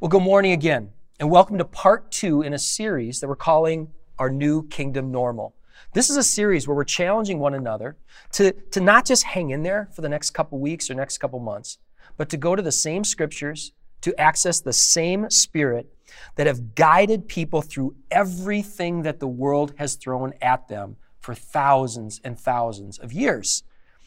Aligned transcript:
Well, 0.00 0.08
good 0.08 0.22
morning 0.22 0.50
again, 0.50 0.90
and 1.20 1.30
welcome 1.30 1.56
to 1.56 1.64
part 1.64 2.10
two 2.10 2.42
in 2.42 2.52
a 2.52 2.58
series 2.58 3.20
that 3.20 3.28
we're 3.28 3.36
calling 3.36 3.92
Our 4.18 4.28
New 4.28 4.66
Kingdom 4.66 5.12
Normal. 5.12 5.54
This 5.94 6.10
is 6.10 6.16
a 6.16 6.22
series 6.24 6.66
where 6.66 6.74
we're 6.74 6.82
challenging 6.82 7.38
one 7.38 7.54
another 7.54 7.96
to, 8.32 8.50
to 8.72 8.80
not 8.80 9.06
just 9.06 9.22
hang 9.22 9.50
in 9.50 9.62
there 9.62 9.88
for 9.94 10.02
the 10.02 10.08
next 10.08 10.30
couple 10.30 10.58
weeks 10.58 10.90
or 10.90 10.94
next 10.94 11.18
couple 11.18 11.38
months, 11.38 11.78
but 12.16 12.28
to 12.30 12.36
go 12.36 12.56
to 12.56 12.60
the 12.60 12.72
same 12.72 13.04
scriptures, 13.04 13.72
to 14.00 14.20
access 14.20 14.60
the 14.60 14.72
same 14.72 15.30
spirit 15.30 15.86
that 16.34 16.48
have 16.48 16.74
guided 16.74 17.28
people 17.28 17.62
through 17.62 17.94
everything 18.10 19.02
that 19.02 19.20
the 19.20 19.28
world 19.28 19.74
has 19.78 19.94
thrown 19.94 20.34
at 20.42 20.66
them 20.66 20.96
for 21.20 21.36
thousands 21.36 22.20
and 22.24 22.38
thousands 22.38 22.98
of 22.98 23.12
years. 23.12 23.62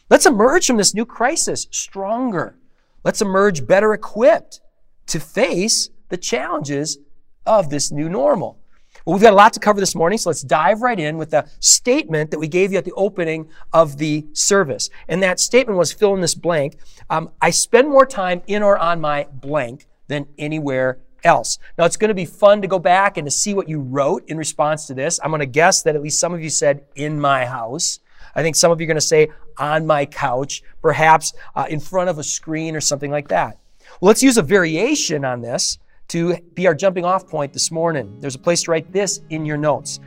Let's 0.10 0.26
emerge 0.26 0.68
from 0.68 0.78
this 0.78 0.94
new 0.94 1.06
crisis 1.06 1.66
stronger. 1.72 2.60
Let's 3.06 3.22
emerge 3.22 3.66
better 3.66 3.94
equipped 3.94 4.60
to 5.08 5.20
face 5.20 5.90
the 6.10 6.18
challenges 6.18 7.00
of 7.46 7.70
this 7.70 7.92
new 7.92 8.10
normal. 8.10 8.60
Well, 9.06 9.14
we've 9.14 9.24
got 9.24 9.34
a 9.34 9.38
lot 9.38 9.54
to 9.54 9.60
cover 9.60 9.80
this 9.80 9.96
morning, 9.96 10.18
so 10.18 10.30
let's 10.30 10.42
dive 10.42 10.82
right 10.82 11.00
in 11.00 11.18
with 11.18 11.32
the 11.32 11.48
statement 11.60 12.32
that 12.32 12.40
we 12.40 12.48
gave 12.48 12.74
you 12.74 12.78
at 12.78 12.84
the 12.84 12.92
opening 12.94 13.48
of 13.72 13.98
the 13.98 14.26
service. 14.34 14.90
And 15.08 15.24
that 15.24 15.40
statement 15.40 15.78
was 15.78 15.94
fill 15.94 16.14
in 16.14 16.20
this 16.20 16.36
blank. 16.36 16.78
Um, 17.10 17.32
I 17.42 17.52
spend 17.52 17.88
more 17.90 18.06
time 18.06 18.42
in 18.48 18.64
or 18.64 18.78
on 18.78 19.00
my 19.00 19.28
blank 19.32 19.88
than 20.08 20.28
anywhere 20.38 21.00
else. 21.24 21.58
Now, 21.78 21.86
it's 21.86 21.96
going 21.96 22.10
to 22.10 22.16
be 22.16 22.26
fun 22.26 22.62
to 22.62 22.68
go 22.68 22.80
back 22.80 23.18
and 23.18 23.26
to 23.26 23.32
see 23.32 23.54
what 23.54 23.70
you 23.70 23.80
wrote 23.80 24.28
in 24.28 24.38
response 24.38 24.88
to 24.88 24.94
this. 24.94 25.20
I'm 25.24 25.32
going 25.32 25.40
to 25.40 25.46
guess 25.46 25.84
that 25.84 25.96
at 25.96 26.02
least 26.02 26.20
some 26.20 26.34
of 26.34 26.44
you 26.44 26.50
said 26.50 26.84
in 26.96 27.20
my 27.20 27.46
house. 27.46 28.00
I 28.36 28.42
think 28.42 28.56
some 28.56 28.72
of 28.72 28.82
you 28.82 28.86
are 28.86 28.88
going 28.88 28.96
to 28.96 29.02
say 29.02 29.30
on 29.58 29.88
my 29.88 30.06
couch, 30.06 30.64
perhaps 30.82 31.34
uh, 31.56 31.66
in 31.70 31.80
front 31.80 32.10
of 32.10 32.18
a 32.18 32.24
screen 32.24 32.76
or 32.76 32.82
something 32.82 33.10
like 33.10 33.30
that. 33.30 33.58
Well, 34.00 34.10
let's 34.10 34.22
use 34.22 34.38
a 34.38 34.44
variation 34.44 35.26
on 35.26 35.42
this 35.42 35.80
to 36.10 36.38
be 36.54 36.68
our 36.68 36.76
jumping 36.76 37.04
off 37.04 37.28
point 37.28 37.52
this 37.52 37.72
morning. 37.72 38.20
There's 38.20 38.36
a 38.36 38.40
place 38.40 38.62
to 38.64 38.72
write 38.72 38.92
this 38.92 39.22
in 39.32 39.44
your 39.44 39.58
notes. 39.58 40.00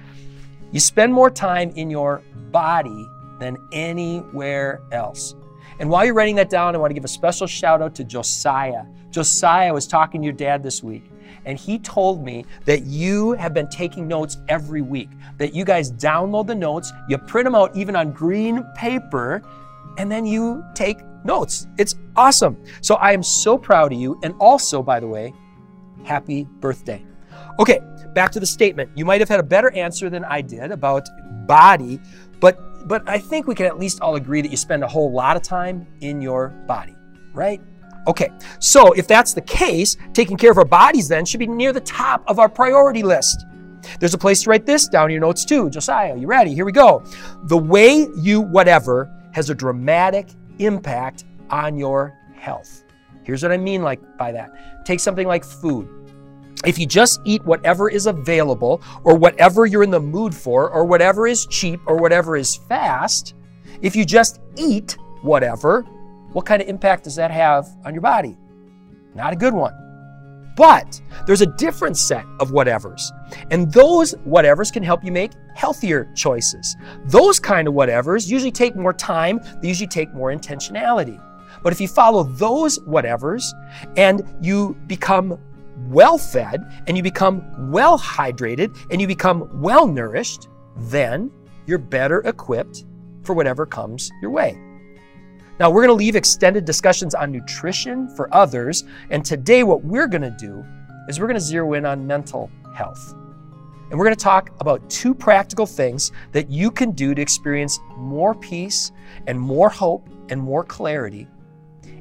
You 0.70 0.78
spend 0.78 1.12
more 1.12 1.28
time 1.28 1.70
in 1.70 1.90
your 1.90 2.22
body 2.52 3.08
than 3.40 3.56
anywhere 3.72 4.80
else. 4.92 5.34
And 5.80 5.90
while 5.90 6.04
you're 6.04 6.14
writing 6.14 6.36
that 6.36 6.50
down, 6.50 6.76
I 6.76 6.78
want 6.78 6.90
to 6.90 6.94
give 6.94 7.04
a 7.04 7.08
special 7.08 7.48
shout 7.48 7.82
out 7.82 7.96
to 7.96 8.04
Josiah. 8.04 8.84
Josiah 9.10 9.74
was 9.74 9.88
talking 9.88 10.20
to 10.20 10.24
your 10.24 10.34
dad 10.34 10.62
this 10.62 10.84
week, 10.84 11.10
and 11.44 11.58
he 11.58 11.76
told 11.80 12.24
me 12.24 12.44
that 12.66 12.84
you 12.84 13.32
have 13.32 13.52
been 13.52 13.68
taking 13.68 14.06
notes 14.06 14.36
every 14.48 14.82
week, 14.82 15.08
that 15.38 15.52
you 15.52 15.64
guys 15.64 15.90
download 15.90 16.46
the 16.46 16.54
notes, 16.54 16.92
you 17.08 17.18
print 17.18 17.44
them 17.44 17.56
out 17.56 17.74
even 17.74 17.96
on 17.96 18.12
green 18.12 18.64
paper, 18.76 19.42
and 19.98 20.12
then 20.12 20.24
you 20.24 20.64
take 20.76 21.00
notes. 21.24 21.66
It's 21.78 21.96
awesome. 22.16 22.56
So 22.80 22.96
I 22.96 23.12
am 23.12 23.22
so 23.22 23.58
proud 23.58 23.92
of 23.92 23.98
you. 23.98 24.18
And 24.22 24.34
also, 24.40 24.82
by 24.82 25.00
the 25.00 25.06
way, 25.06 25.32
happy 26.04 26.46
birthday. 26.60 27.04
Okay, 27.58 27.80
back 28.14 28.32
to 28.32 28.40
the 28.40 28.46
statement. 28.46 28.90
You 28.94 29.04
might 29.04 29.20
have 29.20 29.28
had 29.28 29.40
a 29.40 29.44
better 29.44 29.70
answer 29.72 30.08
than 30.08 30.24
I 30.24 30.40
did 30.40 30.70
about 30.70 31.08
body, 31.46 32.00
but 32.40 32.58
but 32.86 33.06
I 33.06 33.18
think 33.18 33.46
we 33.46 33.54
can 33.54 33.66
at 33.66 33.78
least 33.78 34.00
all 34.00 34.16
agree 34.16 34.40
that 34.40 34.50
you 34.50 34.56
spend 34.56 34.82
a 34.82 34.88
whole 34.88 35.12
lot 35.12 35.36
of 35.36 35.42
time 35.42 35.86
in 36.00 36.22
your 36.22 36.48
body, 36.66 36.96
right? 37.34 37.60
Okay, 38.06 38.30
so 38.58 38.92
if 38.92 39.06
that's 39.06 39.34
the 39.34 39.42
case, 39.42 39.96
taking 40.14 40.38
care 40.38 40.50
of 40.50 40.56
our 40.56 40.64
bodies 40.64 41.06
then 41.06 41.26
should 41.26 41.40
be 41.40 41.46
near 41.46 41.72
the 41.72 41.80
top 41.82 42.24
of 42.26 42.38
our 42.38 42.48
priority 42.48 43.02
list. 43.02 43.44
There's 43.98 44.14
a 44.14 44.18
place 44.18 44.42
to 44.42 44.50
write 44.50 44.64
this 44.64 44.88
down 44.88 45.06
in 45.06 45.12
your 45.12 45.20
notes 45.20 45.44
too. 45.44 45.68
Josiah, 45.68 46.16
you 46.16 46.26
ready? 46.26 46.54
Here 46.54 46.64
we 46.64 46.72
go. 46.72 47.04
The 47.44 47.58
way 47.58 48.08
you 48.16 48.40
whatever 48.40 49.10
has 49.32 49.50
a 49.50 49.54
dramatic 49.54 50.30
impact 50.64 51.24
on 51.50 51.76
your 51.76 52.16
health. 52.34 52.84
Here's 53.22 53.42
what 53.42 53.52
I 53.52 53.56
mean 53.56 53.82
like 53.82 54.00
by 54.16 54.32
that. 54.32 54.84
Take 54.84 55.00
something 55.00 55.26
like 55.26 55.44
food. 55.44 55.88
If 56.64 56.78
you 56.78 56.86
just 56.86 57.20
eat 57.24 57.44
whatever 57.44 57.88
is 57.88 58.06
available 58.06 58.82
or 59.04 59.16
whatever 59.16 59.66
you're 59.66 59.82
in 59.82 59.90
the 59.90 60.00
mood 60.00 60.34
for 60.34 60.70
or 60.70 60.84
whatever 60.84 61.26
is 61.26 61.46
cheap 61.46 61.80
or 61.86 61.96
whatever 61.96 62.36
is 62.36 62.56
fast, 62.68 63.34
if 63.80 63.96
you 63.96 64.04
just 64.04 64.40
eat 64.56 64.96
whatever, 65.22 65.82
what 66.32 66.46
kind 66.46 66.60
of 66.60 66.68
impact 66.68 67.04
does 67.04 67.16
that 67.16 67.30
have 67.30 67.66
on 67.84 67.94
your 67.94 68.02
body? 68.02 68.36
Not 69.14 69.32
a 69.32 69.36
good 69.36 69.54
one. 69.54 69.74
But 70.60 71.00
there's 71.24 71.40
a 71.40 71.46
different 71.46 71.96
set 71.96 72.26
of 72.38 72.50
whatevers. 72.50 73.00
And 73.50 73.72
those 73.72 74.14
whatevers 74.28 74.70
can 74.70 74.82
help 74.82 75.02
you 75.02 75.10
make 75.10 75.32
healthier 75.54 76.12
choices. 76.14 76.76
Those 77.06 77.40
kind 77.40 77.66
of 77.66 77.72
whatevers 77.72 78.28
usually 78.28 78.50
take 78.52 78.76
more 78.76 78.92
time, 78.92 79.40
they 79.62 79.68
usually 79.68 79.86
take 79.86 80.12
more 80.12 80.30
intentionality. 80.30 81.18
But 81.62 81.72
if 81.72 81.80
you 81.80 81.88
follow 81.88 82.24
those 82.24 82.78
whatevers 82.80 83.42
and 83.96 84.22
you 84.42 84.76
become 84.86 85.38
well 85.88 86.18
fed 86.18 86.62
and 86.86 86.94
you 86.94 87.02
become 87.02 87.70
well 87.72 87.98
hydrated 87.98 88.76
and 88.90 89.00
you 89.00 89.06
become 89.06 89.48
well 89.62 89.86
nourished, 89.86 90.48
then 90.76 91.30
you're 91.64 91.78
better 91.78 92.18
equipped 92.26 92.84
for 93.22 93.32
whatever 93.34 93.64
comes 93.64 94.10
your 94.20 94.30
way. 94.30 94.60
Now, 95.60 95.68
we're 95.68 95.82
going 95.82 95.88
to 95.88 96.04
leave 96.04 96.16
extended 96.16 96.64
discussions 96.64 97.14
on 97.14 97.30
nutrition 97.30 98.08
for 98.08 98.34
others, 98.34 98.84
and 99.10 99.22
today 99.22 99.62
what 99.62 99.84
we're 99.84 100.06
going 100.06 100.22
to 100.22 100.30
do 100.30 100.64
is 101.06 101.20
we're 101.20 101.26
going 101.26 101.34
to 101.34 101.40
zero 101.40 101.74
in 101.74 101.84
on 101.84 102.06
mental 102.06 102.50
health. 102.74 103.14
And 103.90 103.98
we're 103.98 104.06
going 104.06 104.16
to 104.16 104.24
talk 104.24 104.52
about 104.60 104.88
two 104.88 105.14
practical 105.14 105.66
things 105.66 106.12
that 106.32 106.48
you 106.48 106.70
can 106.70 106.92
do 106.92 107.14
to 107.14 107.20
experience 107.20 107.78
more 107.94 108.34
peace 108.34 108.90
and 109.26 109.38
more 109.38 109.68
hope 109.68 110.08
and 110.30 110.40
more 110.40 110.64
clarity 110.64 111.28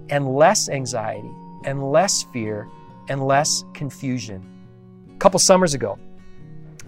and 0.10 0.34
less 0.34 0.70
anxiety 0.70 1.36
and 1.66 1.92
less 1.92 2.24
fear 2.32 2.66
and 3.10 3.28
less 3.28 3.66
confusion. 3.74 4.42
A 5.14 5.18
couple 5.18 5.38
summers 5.38 5.74
ago, 5.74 6.00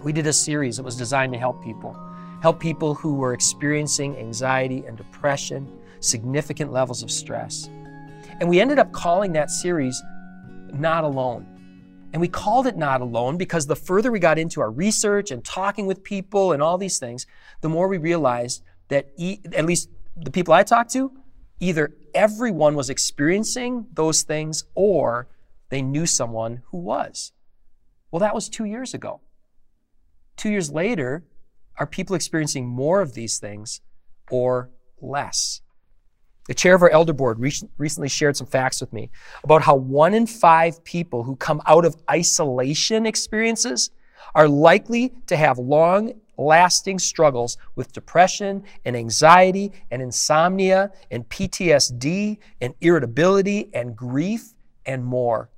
we 0.02 0.10
did 0.10 0.26
a 0.26 0.32
series 0.32 0.78
that 0.78 0.84
was 0.84 0.96
designed 0.96 1.34
to 1.34 1.38
help 1.38 1.62
people, 1.62 1.94
help 2.40 2.58
people 2.58 2.94
who 2.94 3.16
were 3.16 3.34
experiencing 3.34 4.16
anxiety 4.16 4.84
and 4.86 4.96
depression 4.96 5.68
significant 6.02 6.72
levels 6.72 7.02
of 7.02 7.10
stress. 7.10 7.68
And 8.40 8.48
we 8.48 8.60
ended 8.60 8.78
up 8.78 8.92
calling 8.92 9.32
that 9.32 9.50
series 9.50 10.02
Not 10.72 11.04
Alone. 11.04 11.46
And 12.12 12.20
we 12.20 12.28
called 12.28 12.66
it 12.66 12.76
Not 12.76 13.00
Alone 13.00 13.38
because 13.38 13.66
the 13.66 13.76
further 13.76 14.12
we 14.12 14.18
got 14.18 14.38
into 14.38 14.60
our 14.60 14.70
research 14.70 15.30
and 15.30 15.42
talking 15.44 15.86
with 15.86 16.02
people 16.02 16.52
and 16.52 16.62
all 16.62 16.76
these 16.76 16.98
things, 16.98 17.26
the 17.60 17.68
more 17.68 17.88
we 17.88 17.98
realized 17.98 18.62
that, 18.88 19.08
e- 19.16 19.40
at 19.54 19.64
least 19.64 19.88
the 20.16 20.30
people 20.30 20.52
I 20.52 20.62
talked 20.62 20.92
to, 20.92 21.12
either 21.60 21.94
everyone 22.14 22.74
was 22.74 22.90
experiencing 22.90 23.86
those 23.92 24.22
things 24.22 24.64
or 24.74 25.28
they 25.70 25.80
knew 25.80 26.04
someone 26.04 26.62
who 26.66 26.78
was. 26.78 27.32
Well, 28.10 28.20
that 28.20 28.34
was 28.34 28.48
two 28.48 28.64
years 28.64 28.92
ago. 28.92 29.20
Two 30.36 30.50
years 30.50 30.70
later, 30.70 31.24
are 31.78 31.86
people 31.86 32.14
experiencing 32.14 32.66
more 32.66 33.00
of 33.00 33.14
these 33.14 33.38
things 33.38 33.80
or 34.30 34.70
less? 35.00 35.62
The 36.48 36.54
chair 36.54 36.74
of 36.74 36.82
our 36.82 36.90
elder 36.90 37.12
board 37.12 37.38
recently 37.38 38.08
shared 38.08 38.36
some 38.36 38.48
facts 38.48 38.80
with 38.80 38.92
me 38.92 39.10
about 39.44 39.62
how 39.62 39.76
one 39.76 40.12
in 40.12 40.26
five 40.26 40.82
people 40.82 41.22
who 41.22 41.36
come 41.36 41.62
out 41.66 41.84
of 41.84 41.96
isolation 42.10 43.06
experiences 43.06 43.90
are 44.34 44.48
likely 44.48 45.12
to 45.26 45.36
have 45.36 45.58
long 45.58 46.12
lasting 46.36 46.98
struggles 46.98 47.56
with 47.76 47.92
depression 47.92 48.64
and 48.84 48.96
anxiety 48.96 49.70
and 49.90 50.02
insomnia 50.02 50.90
and 51.10 51.28
PTSD 51.28 52.38
and 52.60 52.74
irritability 52.80 53.70
and 53.72 53.94
grief 53.94 54.54
and 54.84 55.04
more. 55.04 55.50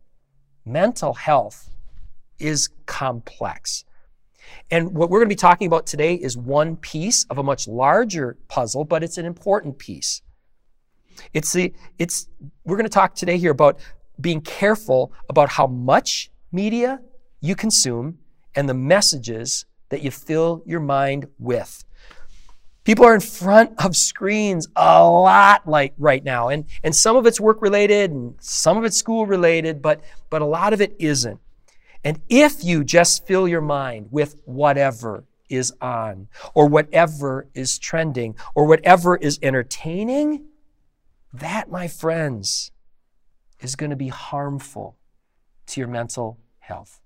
Mental 0.67 1.15
health 1.15 1.71
is 2.39 2.69
complex. 2.87 3.84
And 4.71 4.94
what 4.94 5.09
we're 5.09 5.21
going 5.21 5.28
to 5.28 5.34
be 5.34 5.37
talking 5.37 5.67
about 5.67 5.87
today 5.87 6.15
is 6.15 6.37
one 6.37 6.77
piece 6.77 7.25
of 7.31 7.39
a 7.39 7.43
much 7.43 7.67
larger 7.67 8.37
puzzle, 8.49 8.84
but 8.84 9.03
it's 9.03 9.17
an 9.17 9.25
important 9.25 9.78
piece. 9.78 10.21
It's 11.32 11.52
the, 11.52 11.72
it's, 11.98 12.28
we're 12.64 12.76
going 12.76 12.86
to 12.86 12.92
talk 12.92 13.14
today 13.14 13.38
here 13.38 13.50
about 13.50 13.78
being 14.20 14.41
careful 14.41 15.12
about 15.28 15.50
how 15.50 15.66
much 15.66 16.31
media 16.52 17.00
you 17.40 17.55
consume 17.56 18.19
and 18.55 18.69
the 18.69 18.75
messages 18.75 19.66
that 19.88 20.02
you 20.02 20.11
fill 20.11 20.62
your 20.64 20.81
mind 20.81 21.26
with. 21.38 21.84
People 22.84 23.06
are 23.06 23.14
in 23.14 23.20
front 23.20 23.72
of 23.82 23.96
screens 23.96 24.69
a 24.76 25.08
lot 25.08 25.66
like 25.66 25.94
right 25.96 26.22
now. 26.22 26.49
And, 26.49 26.66
and 26.82 26.94
some 26.94 27.17
of 27.17 27.26
it's 27.26 27.40
work 27.40 27.62
related 27.62 28.10
and 28.10 28.34
some 28.40 28.76
of 28.76 28.84
it's 28.84 28.96
school 28.96 29.26
related, 29.26 29.81
but, 29.81 30.02
but 30.31 30.43
a 30.43 30.46
lot 30.46 30.72
of 30.72 30.81
it 30.81 30.94
isn't. 30.99 31.40
And 32.05 32.20
if 32.28 32.62
you 32.62 32.84
just 32.84 33.26
fill 33.26 33.49
your 33.49 33.62
mind 33.62 34.08
with 34.10 34.40
whatever 34.44 35.25
is 35.49 35.72
on, 35.81 36.28
or 36.55 36.69
whatever 36.69 37.46
is 37.55 37.78
trending, 37.78 38.34
or 38.55 38.67
whatever 38.67 39.17
is 39.17 39.38
entertaining, 39.43 40.44
that, 41.34 41.69
my 41.70 41.88
friends, 41.88 42.70
is 43.60 43.75
going 43.75 43.90
to 43.90 43.96
be 43.96 44.08
harmful 44.08 44.96
to 45.66 45.81
your 45.81 45.88
mental 45.88 46.38
health. 46.60 47.00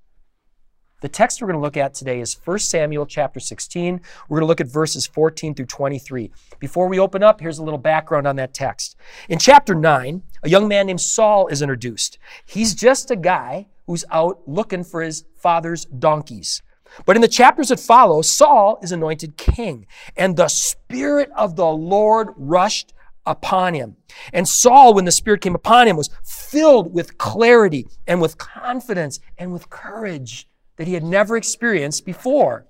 The 1.01 1.09
text 1.09 1.41
we're 1.41 1.47
going 1.47 1.61
to 1.61 1.65
look 1.65 1.77
at 1.77 1.95
today 1.95 2.21
is 2.21 2.37
1 2.45 2.59
Samuel 2.59 3.07
chapter 3.07 3.39
16. 3.41 4.01
We're 4.29 4.37
going 4.37 4.43
to 4.43 4.49
look 4.49 4.61
at 4.61 4.67
verses 4.67 5.07
14 5.07 5.55
through 5.55 5.67
23. 5.67 6.31
Before 6.59 6.89
we 6.89 6.99
open 6.99 7.23
up, 7.23 7.41
here's 7.41 7.59
a 7.59 7.63
little 7.63 7.79
background 7.79 8.27
on 8.27 8.37
that 8.37 8.53
text. 8.53 8.97
In 9.29 9.39
chapter 9.39 9.75
9, 9.75 10.23
a 10.43 10.49
young 10.49 10.67
man 10.67 10.87
named 10.87 11.01
Saul 11.01 11.47
is 11.47 11.63
introduced. 11.63 12.19
He's 12.45 12.75
just 12.75 13.11
a 13.11 13.17
guy 13.17 13.69
who's 13.87 14.05
out 14.11 14.43
looking 14.47 14.83
for 14.83 15.01
his 15.01 15.25
father's 15.37 15.85
donkeys. 15.87 16.63
But 17.07 17.17
in 17.17 17.23
the 17.23 17.29
chapters 17.29 17.69
that 17.69 17.81
follow, 17.81 18.21
Saul 18.23 18.79
is 18.83 18.93
anointed 18.93 19.37
king, 19.37 19.87
and 20.17 20.37
the 20.37 20.49
Spirit 20.49 21.31
of 21.37 21.55
the 21.57 21.67
Lord 21.67 22.29
rushed 22.37 22.93
upon 23.29 23.75
him. 23.75 23.97
And 24.33 24.49
Saul, 24.49 24.95
when 24.95 25.05
the 25.05 25.13
Spirit 25.13 25.41
came 25.41 25.55
upon 25.55 25.87
him, 25.87 25.97
was 25.97 26.11
filled 26.25 26.93
with 26.93 27.19
clarity 27.19 27.87
and 28.07 28.21
with 28.21 28.39
confidence 28.39 29.21
and 29.37 29.53
with 29.53 29.71
courage 29.71 30.49
that 30.77 30.87
he 30.87 30.95
had 30.95 31.05
never 31.05 31.37
experienced 31.37 32.05
before. 32.05 32.67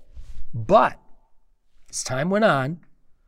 But 0.52 0.98
as 1.88 2.02
time 2.02 2.28
went 2.28 2.44
on, 2.44 2.80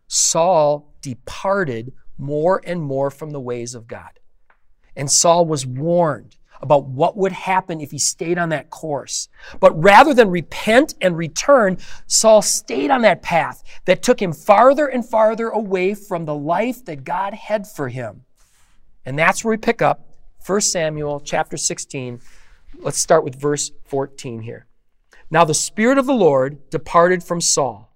Saul 0.09 0.93
departed 1.01 1.93
more 2.19 2.61
and 2.67 2.83
more 2.83 3.11
from 3.11 3.31
the 3.31 3.41
ways 3.41 3.75
of 3.75 3.87
God. 3.87 4.19
And 4.97 5.11
Saul 5.11 5.47
was 5.47 5.65
warned 5.65 6.37
about 6.61 6.85
what 6.85 7.17
would 7.17 7.33
happen 7.33 7.81
if 7.81 7.91
he 7.91 7.99
stayed 7.99 8.39
on 8.39 8.51
that 8.51 8.71
course. 8.71 9.29
But 9.59 9.81
rather 9.83 10.13
than 10.13 10.31
repent 10.31 10.95
and 11.01 11.17
return, 11.17 11.79
Saul 12.07 12.43
stayed 12.43 12.91
on 12.91 13.03
that 13.03 13.23
path 13.23 13.63
that 13.87 14.03
took 14.03 14.21
him 14.21 14.33
farther 14.33 14.87
and 14.87 15.05
farther 15.05 15.49
away 15.49 15.95
from 15.95 16.25
the 16.25 16.35
life 16.35 16.85
that 16.85 17.05
God 17.05 17.35
had 17.35 17.67
for 17.67 17.89
him. 17.89 18.25
And 19.05 19.19
that's 19.19 19.45
where 19.45 19.53
we 19.53 19.57
pick 19.57 19.81
up 19.81 20.07
1 20.47 20.61
Samuel 20.61 21.21
chapter 21.21 21.57
16. 21.57 22.21
Let's 22.79 22.99
start 22.99 23.25
with 23.25 23.41
verse 23.41 23.71
14 23.87 24.43
here. 24.43 24.67
Now 25.31 25.45
the 25.45 25.55
Spirit 25.55 25.99
of 25.99 26.07
the 26.07 26.13
Lord 26.13 26.71
departed 26.71 27.23
from 27.23 27.41
Saul, 27.41 27.95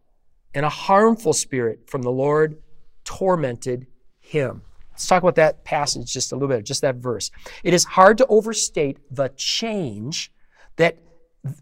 and 0.54 0.64
a 0.64 0.70
harmful 0.70 1.32
spirit 1.32 1.90
from 1.90 2.02
the 2.02 2.12
Lord 2.12 2.56
tormented 3.04 3.86
him. 4.20 4.62
Let's 4.94 5.08
talk 5.08 5.24
about 5.24 5.34
that 5.34 5.64
passage 5.64 6.12
just 6.12 6.30
a 6.30 6.36
little 6.36 6.48
bit, 6.48 6.64
just 6.64 6.82
that 6.82 6.96
verse. 6.96 7.32
It 7.64 7.74
is 7.74 7.84
hard 7.84 8.16
to 8.18 8.26
overstate 8.28 8.98
the 9.10 9.28
change 9.36 10.32
that, 10.76 10.98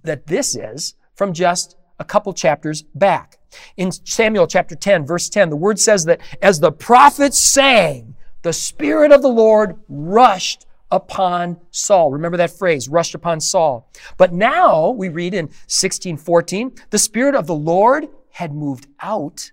that 0.02 0.26
this 0.26 0.54
is 0.54 0.94
from 1.14 1.32
just 1.32 1.76
a 1.98 2.04
couple 2.04 2.34
chapters 2.34 2.82
back. 2.94 3.38
In 3.78 3.90
Samuel 3.90 4.46
chapter 4.46 4.74
10, 4.74 5.06
verse 5.06 5.30
10, 5.30 5.48
the 5.48 5.56
word 5.56 5.80
says 5.80 6.04
that 6.04 6.20
as 6.42 6.60
the 6.60 6.72
prophets 6.72 7.38
sang, 7.38 8.16
the 8.42 8.52
Spirit 8.52 9.12
of 9.12 9.22
the 9.22 9.28
Lord 9.28 9.76
rushed 9.88 10.66
upon 10.90 11.58
Saul. 11.70 12.10
Remember 12.10 12.36
that 12.36 12.50
phrase, 12.50 12.86
rushed 12.86 13.14
upon 13.14 13.40
Saul. 13.40 13.88
But 14.18 14.34
now 14.34 14.90
we 14.90 15.08
read 15.08 15.32
in 15.32 15.46
1614, 15.46 16.72
the 16.90 16.98
Spirit 16.98 17.34
of 17.34 17.46
the 17.46 17.54
Lord 17.54 18.08
had 18.32 18.52
moved 18.52 18.88
out 19.00 19.52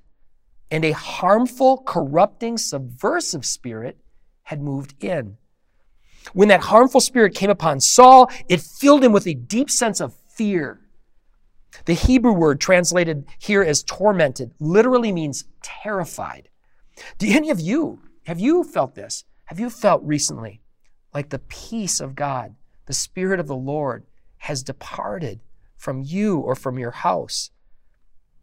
and 0.72 0.86
a 0.86 0.92
harmful, 0.92 1.78
corrupting, 1.86 2.58
subversive 2.58 3.46
spirit 3.46 3.98
had 4.44 4.62
moved 4.62 5.04
in. 5.04 5.38
When 6.34 6.48
that 6.50 6.62
harmful 6.62 7.02
spirit 7.02 7.34
came 7.34 7.50
upon 7.50 7.80
Saul, 7.80 8.30
it 8.48 8.62
filled 8.62 9.04
him 9.04 9.12
with 9.12 9.28
a 9.28 9.34
deep 9.34 9.70
sense 9.70 10.00
of 10.00 10.14
fear. 10.28 10.82
The 11.86 11.94
Hebrew 11.94 12.34
word 12.34 12.60
translated 12.60 13.26
here 13.38 13.64
as 13.64 13.84
tormented 13.84 14.52
literally 14.60 15.12
means 15.12 15.46
terrified. 15.62 16.50
Do 17.18 17.28
any 17.32 17.50
of 17.50 17.60
you, 17.60 18.02
have 18.26 18.40
you 18.40 18.64
felt 18.64 18.96
this? 18.96 19.24
Have 19.46 19.60
you 19.60 19.70
felt 19.70 20.04
recently 20.04 20.62
like 21.14 21.30
the 21.30 21.40
peace 21.40 22.00
of 22.00 22.16
God, 22.16 22.56
the 22.86 22.94
Spirit 22.94 23.40
of 23.40 23.48
the 23.48 23.56
Lord 23.56 24.06
has 24.38 24.64
departed 24.64 25.42
from 25.78 26.04
you 26.04 26.38
or 26.38 26.56
from 26.56 26.78
your 26.78 26.92
house? 26.92 27.52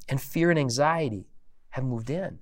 And 0.09 0.21
fear 0.21 0.51
and 0.51 0.59
anxiety 0.59 1.27
have 1.77 1.85
moved 1.85 2.09
in. 2.09 2.39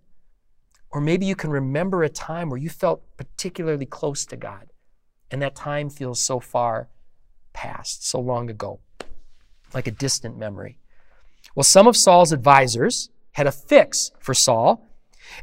Or 0.91 1.01
maybe 1.01 1.27
you 1.27 1.35
can 1.35 1.51
remember 1.51 2.05
a 2.05 2.09
time 2.09 2.49
where 2.49 2.59
you 2.59 2.71
felt 2.71 3.03
particularly 3.17 3.85
close 3.85 4.25
to 4.27 4.37
God, 4.37 4.71
and 5.29 5.43
that 5.43 5.57
time 5.57 5.91
feels 5.91 6.23
so 6.23 6.39
far 6.39 6.89
past, 7.53 8.07
so 8.07 8.21
long 8.21 8.49
ago, 8.49 8.79
like 9.75 9.89
a 9.89 9.91
distant 9.91 10.39
memory. 10.39 10.79
Well, 11.57 11.65
some 11.65 11.89
of 11.89 11.97
Saul's 11.97 12.31
advisors 12.33 13.11
had 13.33 13.49
a 13.49 13.53
fix 13.53 14.13
for 14.21 14.35
Saul. 14.35 14.87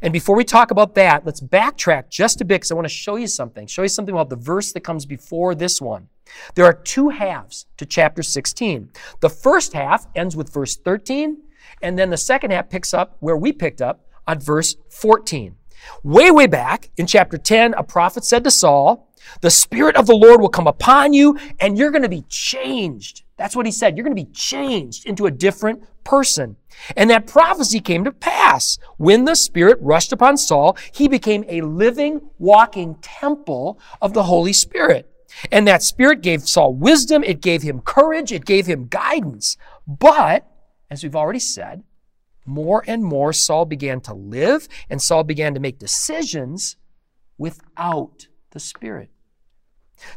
And 0.00 0.10
before 0.10 0.36
we 0.36 0.44
talk 0.44 0.70
about 0.70 0.94
that, 0.94 1.26
let's 1.26 1.42
backtrack 1.42 2.08
just 2.08 2.40
a 2.40 2.46
bit 2.46 2.62
because 2.62 2.70
I 2.70 2.74
want 2.74 2.86
to 2.86 2.94
show 2.94 3.16
you 3.16 3.26
something. 3.26 3.66
Show 3.66 3.82
you 3.82 3.88
something 3.88 4.14
about 4.14 4.30
the 4.30 4.36
verse 4.36 4.72
that 4.72 4.80
comes 4.80 5.04
before 5.04 5.54
this 5.54 5.82
one. 5.82 6.08
There 6.54 6.64
are 6.64 6.72
two 6.72 7.10
halves 7.10 7.66
to 7.76 7.84
chapter 7.84 8.22
16. 8.22 8.90
The 9.20 9.28
first 9.28 9.74
half 9.74 10.06
ends 10.14 10.34
with 10.34 10.50
verse 10.52 10.76
13, 10.76 11.42
and 11.80 11.98
then 11.98 12.10
the 12.10 12.16
second 12.16 12.50
half 12.50 12.68
picks 12.68 12.94
up 12.94 13.16
where 13.20 13.36
we 13.36 13.52
picked 13.52 13.82
up 13.82 14.06
on 14.26 14.40
verse 14.40 14.76
14. 14.90 15.56
Way, 16.02 16.30
way 16.30 16.46
back 16.46 16.90
in 16.96 17.06
chapter 17.06 17.36
10, 17.36 17.74
a 17.74 17.82
prophet 17.82 18.24
said 18.24 18.44
to 18.44 18.50
Saul, 18.50 19.08
The 19.40 19.50
Spirit 19.50 19.96
of 19.96 20.06
the 20.06 20.16
Lord 20.16 20.40
will 20.40 20.48
come 20.48 20.66
upon 20.66 21.12
you 21.12 21.38
and 21.60 21.76
you're 21.76 21.90
going 21.90 22.02
to 22.02 22.08
be 22.08 22.24
changed. 22.28 23.24
That's 23.36 23.56
what 23.56 23.66
he 23.66 23.72
said. 23.72 23.96
You're 23.96 24.04
going 24.04 24.16
to 24.16 24.24
be 24.24 24.30
changed 24.30 25.06
into 25.06 25.26
a 25.26 25.30
different 25.30 25.82
person. 26.04 26.56
And 26.96 27.10
that 27.10 27.26
prophecy 27.26 27.80
came 27.80 28.04
to 28.04 28.12
pass. 28.12 28.78
When 28.98 29.24
the 29.24 29.34
Spirit 29.34 29.78
rushed 29.80 30.12
upon 30.12 30.36
Saul, 30.36 30.76
he 30.92 31.08
became 31.08 31.44
a 31.48 31.62
living, 31.62 32.20
walking 32.38 32.96
temple 33.02 33.80
of 34.00 34.12
the 34.12 34.24
Holy 34.24 34.52
Spirit. 34.52 35.08
And 35.50 35.66
that 35.66 35.82
Spirit 35.82 36.20
gave 36.20 36.42
Saul 36.42 36.74
wisdom, 36.74 37.24
it 37.24 37.40
gave 37.40 37.62
him 37.62 37.80
courage, 37.80 38.32
it 38.32 38.44
gave 38.44 38.66
him 38.66 38.86
guidance. 38.88 39.56
But 39.86 40.46
as 40.92 41.02
we've 41.02 41.16
already 41.16 41.38
said, 41.38 41.82
more 42.44 42.84
and 42.86 43.02
more 43.02 43.32
Saul 43.32 43.64
began 43.64 44.02
to 44.02 44.12
live 44.12 44.68
and 44.90 45.00
Saul 45.00 45.24
began 45.24 45.54
to 45.54 45.60
make 45.60 45.78
decisions 45.78 46.76
without 47.38 48.28
the 48.50 48.60
Spirit. 48.60 49.08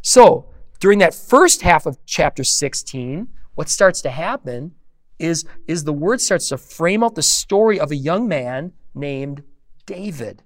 So, 0.01 0.47
during 0.81 0.99
that 0.99 1.13
first 1.13 1.61
half 1.61 1.85
of 1.85 1.97
chapter 2.05 2.43
16, 2.43 3.29
what 3.53 3.69
starts 3.69 4.01
to 4.01 4.09
happen 4.09 4.75
is, 5.17 5.45
is 5.65 5.85
the 5.85 5.93
word 5.93 6.19
starts 6.19 6.49
to 6.49 6.57
frame 6.57 7.03
out 7.03 7.15
the 7.15 7.23
story 7.23 7.79
of 7.79 7.91
a 7.91 7.95
young 7.95 8.27
man 8.27 8.73
named 8.93 9.43
David, 9.85 10.43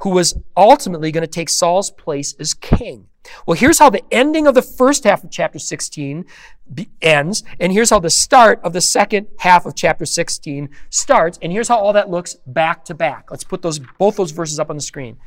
who 0.00 0.10
was 0.10 0.38
ultimately 0.56 1.10
going 1.10 1.22
to 1.22 1.26
take 1.26 1.48
Saul's 1.48 1.90
place 1.90 2.34
as 2.38 2.54
king. 2.54 3.08
Well, 3.46 3.56
here's 3.56 3.78
how 3.78 3.90
the 3.90 4.02
ending 4.10 4.46
of 4.46 4.54
the 4.54 4.62
first 4.62 5.04
half 5.04 5.22
of 5.22 5.30
chapter 5.30 5.58
16 5.58 6.24
be- 6.72 6.88
ends, 7.02 7.42
and 7.60 7.72
here's 7.72 7.90
how 7.90 7.98
the 7.98 8.10
start 8.10 8.60
of 8.62 8.72
the 8.72 8.80
second 8.80 9.26
half 9.40 9.66
of 9.66 9.74
chapter 9.74 10.06
16 10.06 10.70
starts, 10.90 11.38
and 11.42 11.52
here's 11.52 11.68
how 11.68 11.78
all 11.78 11.92
that 11.92 12.10
looks 12.10 12.36
back 12.46 12.84
to 12.86 12.94
back. 12.94 13.30
Let's 13.30 13.44
put 13.44 13.62
those 13.62 13.78
both 13.78 14.16
those 14.16 14.30
verses 14.30 14.58
up 14.58 14.70
on 14.70 14.76
the 14.76 14.82
screen. 14.82 15.18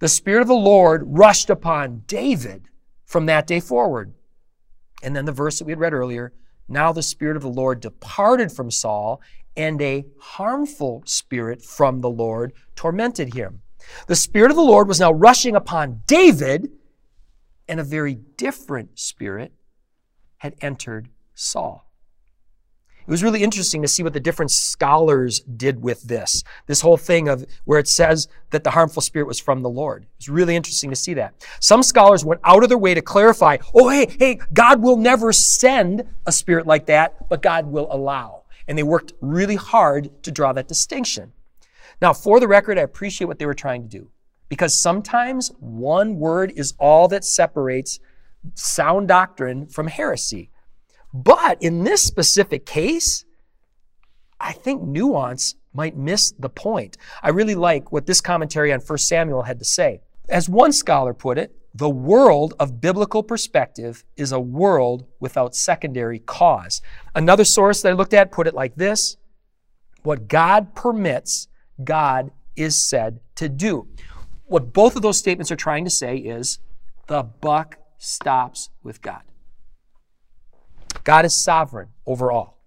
The 0.00 0.08
Spirit 0.08 0.42
of 0.42 0.48
the 0.48 0.54
Lord 0.54 1.02
rushed 1.06 1.50
upon 1.50 2.04
David 2.06 2.68
from 3.04 3.26
that 3.26 3.46
day 3.46 3.60
forward. 3.60 4.14
And 5.02 5.14
then 5.14 5.24
the 5.24 5.32
verse 5.32 5.58
that 5.58 5.64
we 5.64 5.72
had 5.72 5.80
read 5.80 5.92
earlier, 5.92 6.32
now 6.68 6.92
the 6.92 7.02
Spirit 7.02 7.36
of 7.36 7.42
the 7.42 7.48
Lord 7.48 7.80
departed 7.80 8.52
from 8.52 8.70
Saul, 8.70 9.20
and 9.56 9.82
a 9.82 10.06
harmful 10.18 11.02
spirit 11.04 11.62
from 11.62 12.00
the 12.00 12.10
Lord 12.10 12.52
tormented 12.76 13.34
him. 13.34 13.62
The 14.06 14.16
Spirit 14.16 14.50
of 14.50 14.56
the 14.56 14.62
Lord 14.62 14.88
was 14.88 15.00
now 15.00 15.12
rushing 15.12 15.54
upon 15.56 16.02
David 16.06 16.70
and 17.68 17.78
a 17.78 17.84
very 17.84 18.14
different 18.14 18.98
spirit 18.98 19.52
had 20.38 20.56
entered 20.60 21.08
Saul. 21.34 21.86
It 23.10 23.10
was 23.10 23.22
really 23.22 23.42
interesting 23.42 23.82
to 23.82 23.88
see 23.88 24.02
what 24.02 24.12
the 24.12 24.20
different 24.20 24.50
scholars 24.50 25.40
did 25.40 25.82
with 25.82 26.02
this. 26.02 26.42
This 26.66 26.80
whole 26.80 26.96
thing 26.96 27.28
of 27.28 27.44
where 27.64 27.78
it 27.78 27.88
says 27.88 28.28
that 28.50 28.62
the 28.62 28.70
harmful 28.70 29.02
spirit 29.02 29.26
was 29.26 29.40
from 29.40 29.62
the 29.62 29.68
Lord. 29.68 30.06
It's 30.16 30.28
really 30.28 30.54
interesting 30.54 30.90
to 30.90 30.96
see 30.96 31.14
that. 31.14 31.34
Some 31.60 31.82
scholars 31.82 32.24
went 32.24 32.40
out 32.44 32.62
of 32.62 32.68
their 32.68 32.78
way 32.78 32.94
to 32.94 33.02
clarify, 33.02 33.58
oh, 33.74 33.88
hey, 33.88 34.14
hey, 34.18 34.40
God 34.52 34.82
will 34.82 34.96
never 34.96 35.32
send 35.32 36.04
a 36.26 36.32
spirit 36.32 36.66
like 36.66 36.86
that, 36.86 37.28
but 37.28 37.42
God 37.42 37.66
will 37.66 37.88
allow. 37.90 38.42
And 38.68 38.78
they 38.78 38.82
worked 38.82 39.12
really 39.20 39.56
hard 39.56 40.22
to 40.22 40.30
draw 40.30 40.52
that 40.52 40.68
distinction. 40.68 41.32
Now, 42.00 42.12
for 42.12 42.40
the 42.40 42.48
record, 42.48 42.78
I 42.78 42.82
appreciate 42.82 43.26
what 43.26 43.38
they 43.38 43.46
were 43.46 43.54
trying 43.54 43.82
to 43.82 43.88
do 43.88 44.10
because 44.48 44.80
sometimes 44.80 45.50
one 45.58 46.16
word 46.16 46.52
is 46.56 46.74
all 46.78 47.08
that 47.08 47.24
separates 47.24 47.98
sound 48.54 49.08
doctrine 49.08 49.66
from 49.66 49.86
heresy. 49.86 50.50
But 51.12 51.62
in 51.62 51.84
this 51.84 52.02
specific 52.02 52.66
case, 52.66 53.24
I 54.38 54.52
think 54.52 54.82
nuance 54.82 55.54
might 55.72 55.96
miss 55.96 56.32
the 56.32 56.48
point. 56.48 56.96
I 57.22 57.30
really 57.30 57.54
like 57.54 57.92
what 57.92 58.06
this 58.06 58.20
commentary 58.20 58.72
on 58.72 58.80
1 58.80 58.98
Samuel 58.98 59.42
had 59.42 59.58
to 59.58 59.64
say. 59.64 60.00
As 60.28 60.48
one 60.48 60.72
scholar 60.72 61.14
put 61.14 61.38
it, 61.38 61.54
the 61.74 61.90
world 61.90 62.54
of 62.58 62.80
biblical 62.80 63.22
perspective 63.22 64.04
is 64.16 64.32
a 64.32 64.40
world 64.40 65.06
without 65.20 65.54
secondary 65.54 66.18
cause. 66.18 66.82
Another 67.14 67.44
source 67.44 67.82
that 67.82 67.90
I 67.90 67.94
looked 67.94 68.14
at 68.14 68.32
put 68.32 68.46
it 68.46 68.54
like 68.54 68.74
this 68.74 69.16
What 70.02 70.26
God 70.26 70.74
permits, 70.74 71.48
God 71.84 72.30
is 72.56 72.80
said 72.80 73.20
to 73.36 73.48
do. 73.48 73.88
What 74.46 74.72
both 74.72 74.96
of 74.96 75.02
those 75.02 75.18
statements 75.18 75.50
are 75.50 75.56
trying 75.56 75.84
to 75.84 75.90
say 75.90 76.16
is 76.16 76.58
the 77.06 77.22
buck 77.22 77.78
stops 77.98 78.70
with 78.82 79.02
God. 79.02 79.22
God 81.04 81.24
is 81.24 81.42
sovereign 81.42 81.88
over 82.06 82.32
all. 82.32 82.58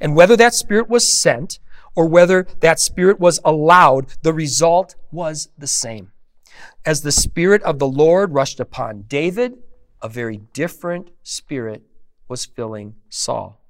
And 0.00 0.16
whether 0.16 0.36
that 0.36 0.54
spirit 0.54 0.88
was 0.88 1.20
sent 1.20 1.58
or 1.94 2.06
whether 2.06 2.46
that 2.60 2.80
spirit 2.80 3.20
was 3.20 3.40
allowed, 3.44 4.14
the 4.22 4.32
result 4.32 4.94
was 5.12 5.48
the 5.58 5.66
same. 5.66 6.12
As 6.84 7.02
the 7.02 7.12
spirit 7.12 7.62
of 7.62 7.78
the 7.78 7.88
Lord 7.88 8.32
rushed 8.32 8.60
upon 8.60 9.02
David, 9.02 9.58
a 10.02 10.08
very 10.08 10.38
different 10.52 11.10
spirit 11.22 11.82
was 12.28 12.44
filling 12.44 12.96
Saul. 13.08 13.60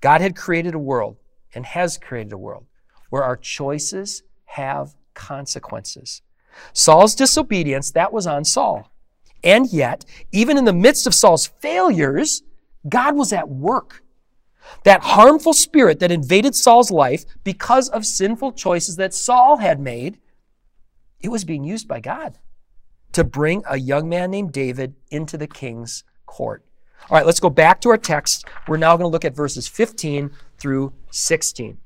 God 0.00 0.20
had 0.20 0.36
created 0.36 0.74
a 0.74 0.78
world 0.78 1.16
and 1.54 1.66
has 1.66 1.98
created 1.98 2.32
a 2.32 2.38
world 2.38 2.66
where 3.10 3.22
our 3.22 3.36
choices 3.36 4.22
have 4.46 4.94
consequences. 5.14 6.22
Saul's 6.72 7.14
disobedience, 7.14 7.90
that 7.92 8.12
was 8.12 8.26
on 8.26 8.44
Saul. 8.44 8.90
And 9.44 9.72
yet, 9.72 10.04
even 10.32 10.58
in 10.58 10.64
the 10.64 10.72
midst 10.72 11.06
of 11.06 11.14
Saul's 11.14 11.46
failures, 11.46 12.42
God 12.88 13.16
was 13.16 13.32
at 13.32 13.48
work. 13.48 14.02
That 14.84 15.02
harmful 15.02 15.52
spirit 15.52 15.98
that 16.00 16.12
invaded 16.12 16.54
Saul's 16.54 16.90
life 16.90 17.24
because 17.44 17.88
of 17.88 18.06
sinful 18.06 18.52
choices 18.52 18.96
that 18.96 19.14
Saul 19.14 19.58
had 19.58 19.80
made, 19.80 20.18
it 21.20 21.28
was 21.28 21.44
being 21.44 21.64
used 21.64 21.88
by 21.88 22.00
God 22.00 22.38
to 23.12 23.24
bring 23.24 23.62
a 23.68 23.78
young 23.78 24.08
man 24.08 24.30
named 24.30 24.52
David 24.52 24.94
into 25.10 25.36
the 25.36 25.48
king's 25.48 26.04
court. 26.26 26.64
All 27.08 27.16
right, 27.16 27.26
let's 27.26 27.40
go 27.40 27.50
back 27.50 27.80
to 27.80 27.88
our 27.90 27.96
text. 27.96 28.44
We're 28.68 28.76
now 28.76 28.96
going 28.96 29.08
to 29.08 29.12
look 29.12 29.24
at 29.24 29.34
verses 29.34 29.66
15 29.66 30.30
through 30.58 30.92
16. 31.10 31.78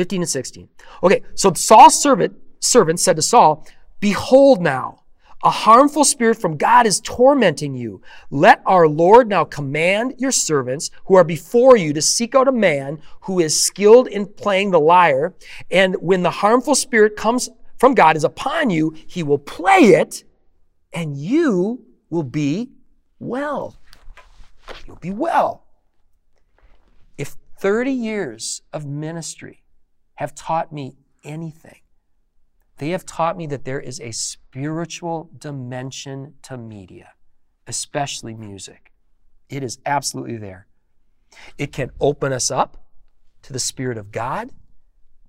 15 0.00 0.22
and 0.22 0.28
16. 0.30 0.68
Okay, 1.02 1.22
so 1.34 1.52
Saul's 1.52 2.02
servant, 2.02 2.34
servant 2.58 2.98
said 2.98 3.16
to 3.16 3.22
Saul, 3.22 3.66
Behold 4.00 4.62
now, 4.62 5.02
a 5.44 5.50
harmful 5.50 6.04
spirit 6.04 6.40
from 6.40 6.56
God 6.56 6.86
is 6.86 7.02
tormenting 7.02 7.74
you. 7.74 8.00
Let 8.30 8.62
our 8.64 8.88
Lord 8.88 9.28
now 9.28 9.44
command 9.44 10.14
your 10.16 10.32
servants 10.32 10.90
who 11.04 11.16
are 11.16 11.24
before 11.24 11.76
you 11.76 11.92
to 11.92 12.00
seek 12.00 12.34
out 12.34 12.48
a 12.48 12.52
man 12.52 13.02
who 13.24 13.40
is 13.40 13.62
skilled 13.62 14.08
in 14.08 14.24
playing 14.24 14.70
the 14.70 14.80
lyre. 14.80 15.34
And 15.70 15.96
when 15.96 16.22
the 16.22 16.30
harmful 16.30 16.74
spirit 16.74 17.14
comes 17.14 17.50
from 17.76 17.94
God 17.94 18.16
is 18.16 18.24
upon 18.24 18.70
you, 18.70 18.96
he 19.06 19.22
will 19.22 19.38
play 19.38 19.80
it 20.00 20.24
and 20.94 21.14
you 21.14 21.84
will 22.08 22.22
be 22.22 22.70
well. 23.18 23.76
You'll 24.86 24.96
be 24.96 25.10
well. 25.10 25.66
If 27.18 27.36
30 27.58 27.92
years 27.92 28.62
of 28.72 28.86
ministry 28.86 29.59
have 30.20 30.34
taught 30.34 30.70
me 30.70 30.98
anything, 31.24 31.80
they 32.76 32.90
have 32.90 33.06
taught 33.06 33.38
me 33.38 33.46
that 33.46 33.64
there 33.64 33.80
is 33.80 33.98
a 34.00 34.10
spiritual 34.10 35.30
dimension 35.38 36.34
to 36.42 36.58
media, 36.58 37.14
especially 37.66 38.34
music. 38.34 38.92
It 39.48 39.62
is 39.62 39.78
absolutely 39.86 40.36
there. 40.36 40.66
It 41.56 41.72
can 41.72 41.90
open 42.02 42.34
us 42.34 42.50
up 42.50 42.84
to 43.40 43.54
the 43.54 43.58
Spirit 43.58 43.96
of 43.96 44.12
God. 44.12 44.50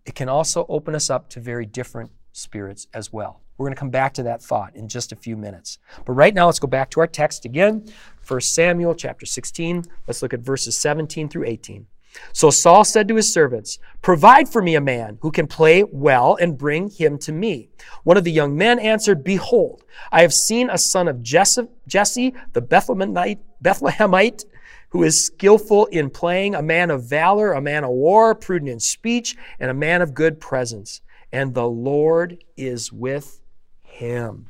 It 0.06 0.14
can 0.14 0.28
also 0.28 0.66
open 0.68 0.94
us 0.94 1.10
up 1.10 1.30
to 1.30 1.40
very 1.40 1.66
different 1.66 2.12
spirits 2.34 2.88
as 2.94 3.14
well. 3.14 3.40
We're 3.58 3.68
going 3.68 3.76
to 3.76 3.80
come 3.80 3.92
back 3.92 4.14
to 4.16 4.24
that 4.24 4.44
thought 4.44 4.76
in 4.76 4.90
just 4.90 5.14
a 5.14 5.16
few 5.16 5.38
minutes. 5.38 5.78
But 6.04 6.14
right 6.14 6.34
now, 6.34 6.48
let's 6.48 6.60
go 6.60 6.68
back 6.68 6.90
to 6.92 7.00
our 7.00 7.08
text 7.08 7.46
again. 7.46 7.90
1 8.28 8.42
Samuel 8.42 8.96
chapter 8.96 9.26
16. 9.26 9.86
Let's 10.06 10.22
look 10.22 10.34
at 10.34 10.42
verses 10.42 10.78
17 10.78 11.30
through 11.30 11.46
18. 11.46 11.88
So 12.34 12.50
Saul 12.50 12.84
said 12.84 13.08
to 13.08 13.16
his 13.16 13.34
servants, 13.34 13.80
Provide 14.02 14.50
for 14.50 14.62
me 14.62 14.76
a 14.76 14.82
man 14.82 15.18
who 15.22 15.32
can 15.32 15.48
play 15.48 15.84
well 15.84 16.36
and 16.36 16.58
bring 16.58 16.90
him 16.90 17.18
to 17.20 17.32
me. 17.32 17.70
One 18.04 18.18
of 18.18 18.24
the 18.24 18.32
young 18.32 18.58
men 18.58 18.80
answered, 18.80 19.24
Behold, 19.24 19.84
I 20.12 20.22
have 20.22 20.34
seen 20.34 20.70
a 20.70 20.78
son 20.78 21.08
of 21.08 21.22
Jesse, 21.22 22.34
the 22.54 22.62
Bethlehemite, 22.62 23.40
Bethlehemite 23.64 24.44
who 24.92 25.04
is 25.04 25.26
skillful 25.26 25.86
in 25.88 26.10
playing, 26.10 26.54
a 26.54 26.62
man 26.62 26.92
of 26.92 27.06
valor, 27.06 27.54
a 27.54 27.62
man 27.62 27.84
of 27.84 27.92
war, 27.92 28.36
prudent 28.36 28.70
in 28.70 28.80
speech, 28.80 29.38
and 29.60 29.72
a 29.72 29.74
man 29.74 30.02
of 30.02 30.14
good 30.14 30.40
presence. 30.40 31.02
And 31.32 31.54
the 31.54 31.68
Lord 31.68 32.44
is 32.58 32.92
with 32.92 33.42
him. 33.84 34.48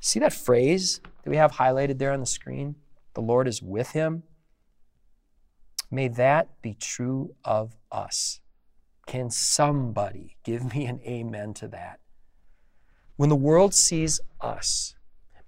See 0.00 0.18
that 0.18 0.32
phrase 0.32 1.00
that 1.22 1.30
we 1.30 1.36
have 1.36 1.52
highlighted 1.52 1.98
there 1.98 2.12
on 2.12 2.20
the 2.20 2.26
screen? 2.26 2.74
The 3.14 3.20
Lord 3.20 3.46
is 3.46 3.62
with 3.62 3.92
him. 3.92 4.24
May 5.90 6.08
that 6.08 6.60
be 6.62 6.74
true 6.74 7.34
of 7.44 7.76
us. 7.92 8.40
Can 9.06 9.30
somebody 9.30 10.36
give 10.42 10.74
me 10.74 10.84
an 10.86 11.00
amen 11.06 11.54
to 11.54 11.68
that? 11.68 12.00
When 13.16 13.28
the 13.28 13.36
world 13.36 13.72
sees 13.72 14.20
us, 14.40 14.94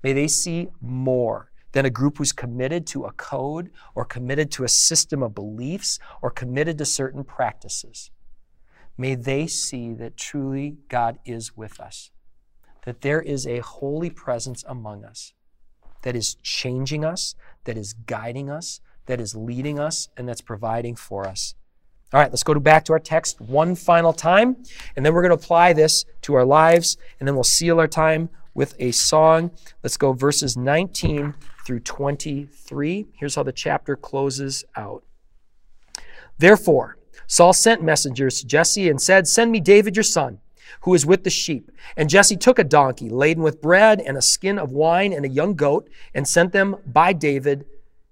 may 0.02 0.12
they 0.12 0.28
see 0.28 0.68
more 0.80 1.50
than 1.72 1.84
a 1.84 1.90
group 1.90 2.18
who's 2.18 2.32
committed 2.32 2.86
to 2.86 3.04
a 3.04 3.12
code 3.12 3.70
or 3.94 4.04
committed 4.04 4.50
to 4.52 4.64
a 4.64 4.68
system 4.68 5.22
of 5.22 5.34
beliefs 5.34 5.98
or 6.22 6.30
committed 6.30 6.78
to 6.78 6.84
certain 6.84 7.24
practices. 7.24 8.10
May 8.96 9.14
they 9.14 9.46
see 9.46 9.92
that 9.94 10.16
truly 10.16 10.78
God 10.88 11.18
is 11.24 11.56
with 11.56 11.78
us, 11.78 12.10
that 12.84 13.02
there 13.02 13.20
is 13.20 13.46
a 13.46 13.58
holy 13.58 14.10
presence 14.10 14.64
among 14.66 15.04
us 15.04 15.34
that 16.02 16.16
is 16.16 16.36
changing 16.42 17.04
us, 17.04 17.34
that 17.64 17.76
is 17.76 17.92
guiding 17.92 18.48
us, 18.48 18.80
that 19.08 19.20
is 19.20 19.34
leading 19.34 19.78
us 19.80 20.08
and 20.16 20.28
that's 20.28 20.40
providing 20.40 20.94
for 20.94 21.26
us. 21.26 21.54
All 22.12 22.20
right, 22.20 22.30
let's 22.30 22.42
go 22.42 22.54
back 22.54 22.86
to 22.86 22.94
our 22.94 22.98
text 22.98 23.38
one 23.38 23.74
final 23.74 24.14
time, 24.14 24.56
and 24.96 25.04
then 25.04 25.12
we're 25.12 25.20
going 25.20 25.36
to 25.36 25.44
apply 25.44 25.74
this 25.74 26.06
to 26.22 26.34
our 26.34 26.44
lives, 26.44 26.96
and 27.18 27.28
then 27.28 27.34
we'll 27.34 27.44
seal 27.44 27.78
our 27.78 27.88
time 27.88 28.30
with 28.54 28.74
a 28.78 28.92
song. 28.92 29.50
Let's 29.82 29.98
go 29.98 30.14
verses 30.14 30.56
19 30.56 31.34
through 31.66 31.80
23. 31.80 33.06
Here's 33.12 33.34
how 33.34 33.42
the 33.42 33.52
chapter 33.52 33.94
closes 33.94 34.64
out. 34.74 35.04
Therefore, 36.38 36.96
Saul 37.26 37.52
sent 37.52 37.82
messengers 37.82 38.40
to 38.40 38.46
Jesse 38.46 38.88
and 38.88 39.02
said, 39.02 39.28
Send 39.28 39.52
me 39.52 39.60
David 39.60 39.94
your 39.94 40.02
son, 40.02 40.40
who 40.82 40.94
is 40.94 41.04
with 41.04 41.24
the 41.24 41.30
sheep. 41.30 41.70
And 41.94 42.08
Jesse 42.08 42.38
took 42.38 42.58
a 42.58 42.64
donkey 42.64 43.10
laden 43.10 43.42
with 43.42 43.60
bread 43.60 44.00
and 44.00 44.16
a 44.16 44.22
skin 44.22 44.58
of 44.58 44.72
wine 44.72 45.12
and 45.12 45.26
a 45.26 45.28
young 45.28 45.54
goat, 45.54 45.90
and 46.14 46.26
sent 46.26 46.52
them 46.52 46.76
by 46.86 47.12
David 47.12 47.66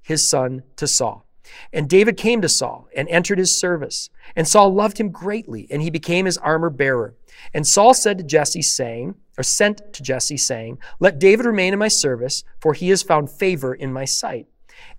his 0.06 0.28
son 0.28 0.62
to 0.76 0.86
Saul. 0.86 1.26
And 1.72 1.88
David 1.88 2.16
came 2.16 2.40
to 2.42 2.48
Saul 2.48 2.88
and 2.94 3.08
entered 3.08 3.38
his 3.38 3.58
service. 3.58 4.08
And 4.36 4.46
Saul 4.46 4.72
loved 4.72 4.98
him 4.98 5.10
greatly, 5.10 5.66
and 5.68 5.82
he 5.82 5.90
became 5.90 6.26
his 6.26 6.38
armor 6.38 6.70
bearer. 6.70 7.16
And 7.52 7.66
Saul 7.66 7.92
said 7.92 8.18
to 8.18 8.24
Jesse, 8.24 8.62
saying, 8.62 9.16
or 9.36 9.42
sent 9.42 9.92
to 9.92 10.02
Jesse, 10.04 10.36
saying, 10.36 10.78
Let 11.00 11.18
David 11.18 11.44
remain 11.44 11.72
in 11.72 11.78
my 11.80 11.88
service, 11.88 12.44
for 12.60 12.72
he 12.72 12.88
has 12.90 13.02
found 13.02 13.30
favor 13.30 13.74
in 13.74 13.92
my 13.92 14.04
sight. 14.04 14.46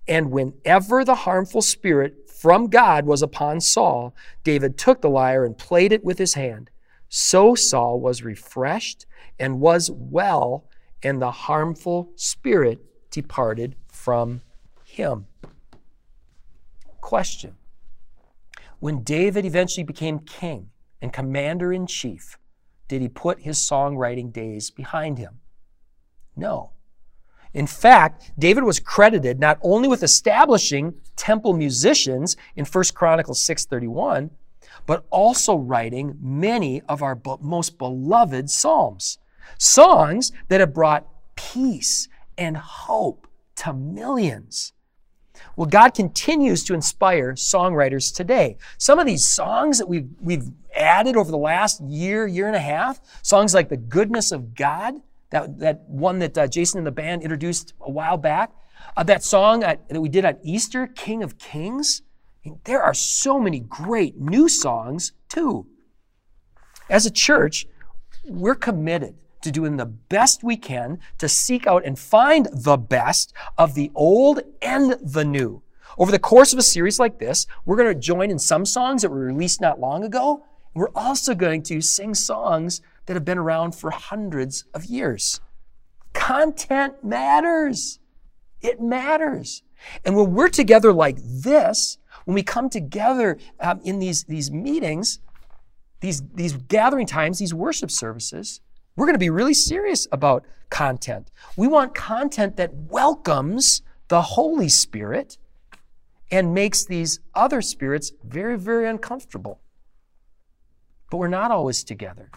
And 0.09 0.29
whenever 0.29 1.05
the 1.05 1.15
harmful 1.15 1.61
spirit 1.61 2.29
from 2.29 2.67
God 2.67 3.05
was 3.05 3.21
upon 3.21 3.61
Saul, 3.61 4.13
David 4.43 4.77
took 4.77 5.01
the 5.01 5.09
lyre 5.09 5.45
and 5.45 5.57
played 5.57 5.93
it 5.93 6.03
with 6.03 6.17
his 6.17 6.33
hand. 6.33 6.69
So 7.07 7.55
Saul 7.55 8.01
was 8.01 8.23
refreshed 8.23 9.05
and 9.39 9.61
was 9.61 9.89
well, 9.89 10.65
and 11.01 11.21
the 11.21 11.31
harmful 11.31 12.11
spirit 12.15 12.79
departed 13.09 13.75
from 13.89 14.41
him. 14.97 15.27
Question 16.99 17.55
When 18.79 19.03
David 19.03 19.45
eventually 19.45 19.83
became 19.83 20.19
king 20.19 20.69
and 21.01 21.13
commander 21.13 21.71
in 21.71 21.87
chief, 21.87 22.37
did 22.87 23.01
he 23.01 23.07
put 23.07 23.41
his 23.41 23.57
songwriting 23.57 24.33
days 24.33 24.69
behind 24.69 25.17
him? 25.17 25.39
No. 26.35 26.71
In 27.53 27.67
fact, 27.67 28.31
David 28.37 28.63
was 28.63 28.79
credited 28.79 29.39
not 29.39 29.57
only 29.61 29.87
with 29.87 30.03
establishing 30.03 30.95
temple 31.15 31.53
musicians 31.53 32.35
in 32.55 32.65
1 32.65 32.93
Chronicles 32.93 33.41
6:31, 33.41 34.31
but 34.85 35.05
also 35.09 35.55
writing 35.55 36.17
many 36.21 36.81
of 36.83 37.01
our 37.01 37.19
most 37.41 37.77
beloved 37.77 38.49
psalms. 38.49 39.17
Songs 39.57 40.31
that 40.49 40.59
have 40.59 40.73
brought 40.73 41.07
peace 41.35 42.07
and 42.37 42.57
hope 42.57 43.27
to 43.55 43.73
millions. 43.73 44.73
Well, 45.57 45.65
God 45.65 45.95
continues 45.95 46.63
to 46.65 46.75
inspire 46.75 47.33
songwriters 47.33 48.15
today. 48.15 48.57
Some 48.77 48.99
of 48.99 49.07
these 49.07 49.27
songs 49.27 49.79
that 49.79 49.89
we've, 49.89 50.07
we've 50.21 50.51
added 50.75 51.17
over 51.17 51.31
the 51.31 51.37
last 51.37 51.81
year, 51.81 52.27
year 52.27 52.45
and 52.45 52.55
a 52.55 52.59
half, 52.59 53.01
songs 53.23 53.55
like 53.55 53.67
The 53.67 53.75
Goodness 53.75 54.31
of 54.31 54.53
God, 54.53 55.01
that, 55.31 55.57
that 55.57 55.81
one 55.87 56.19
that 56.19 56.37
uh, 56.37 56.47
Jason 56.47 56.77
and 56.77 56.85
the 56.85 56.91
band 56.91 57.23
introduced 57.23 57.73
a 57.81 57.89
while 57.89 58.17
back, 58.17 58.51
uh, 58.95 59.01
that 59.03 59.23
song 59.23 59.63
at, 59.63 59.89
that 59.89 59.99
we 59.99 60.09
did 60.09 60.25
at 60.25 60.39
Easter, 60.43 60.85
King 60.85 61.23
of 61.23 61.39
Kings. 61.39 62.03
There 62.65 62.83
are 62.83 62.93
so 62.93 63.39
many 63.39 63.59
great 63.59 64.15
new 64.15 64.47
songs, 64.47 65.13
too. 65.27 65.65
As 66.87 67.07
a 67.07 67.11
church, 67.11 67.65
we're 68.25 68.55
committed 68.55 69.15
to 69.41 69.51
doing 69.51 69.77
the 69.77 69.85
best 69.85 70.43
we 70.43 70.57
can 70.57 70.99
to 71.17 71.29
seek 71.29 71.67
out 71.67 71.85
and 71.85 71.97
find 71.97 72.47
the 72.51 72.77
best 72.77 73.33
of 73.57 73.75
the 73.75 73.91
old 73.95 74.41
and 74.61 74.95
the 75.01 75.25
new. 75.25 75.61
Over 75.97 76.11
the 76.11 76.19
course 76.19 76.53
of 76.53 76.59
a 76.59 76.63
series 76.63 76.99
like 76.99 77.19
this, 77.19 77.47
we're 77.65 77.77
going 77.77 77.93
to 77.93 77.99
join 77.99 78.29
in 78.29 78.39
some 78.39 78.65
songs 78.65 79.01
that 79.01 79.09
were 79.09 79.25
released 79.25 79.61
not 79.61 79.79
long 79.79 80.03
ago. 80.03 80.43
We're 80.73 80.91
also 80.95 81.33
going 81.33 81.63
to 81.63 81.81
sing 81.81 82.13
songs 82.13 82.81
that 83.07 83.15
have 83.15 83.25
been 83.25 83.37
around 83.37 83.73
for 83.73 83.89
hundreds 83.89 84.65
of 84.73 84.85
years. 84.85 85.39
Content 86.13 87.03
matters. 87.03 87.99
It 88.61 88.81
matters. 88.81 89.63
And 90.05 90.15
when 90.15 90.33
we're 90.33 90.49
together 90.49 90.93
like 90.93 91.17
this, 91.21 91.97
when 92.25 92.35
we 92.35 92.43
come 92.43 92.69
together 92.69 93.37
um, 93.59 93.79
in 93.83 93.99
these, 93.99 94.25
these 94.25 94.51
meetings, 94.51 95.19
these, 96.01 96.21
these 96.33 96.53
gathering 96.53 97.07
times, 97.07 97.39
these 97.39 97.53
worship 97.53 97.89
services, 97.89 98.61
we're 98.97 99.05
going 99.05 99.15
to 99.15 99.19
be 99.19 99.29
really 99.29 99.53
serious 99.53 100.07
about 100.11 100.43
content. 100.69 101.31
We 101.55 101.67
want 101.67 101.95
content 101.95 102.57
that 102.57 102.73
welcomes 102.73 103.81
the 104.09 104.21
Holy 104.21 104.67
Spirit 104.67 105.37
and 106.31 106.53
makes 106.53 106.83
these 106.83 107.19
other 107.33 107.61
spirits 107.61 108.11
very, 108.23 108.57
very 108.57 108.87
uncomfortable. 108.87 109.61
But 111.09 111.17
we're 111.17 111.29
not 111.29 111.51
always 111.51 111.83
together. 111.83 112.31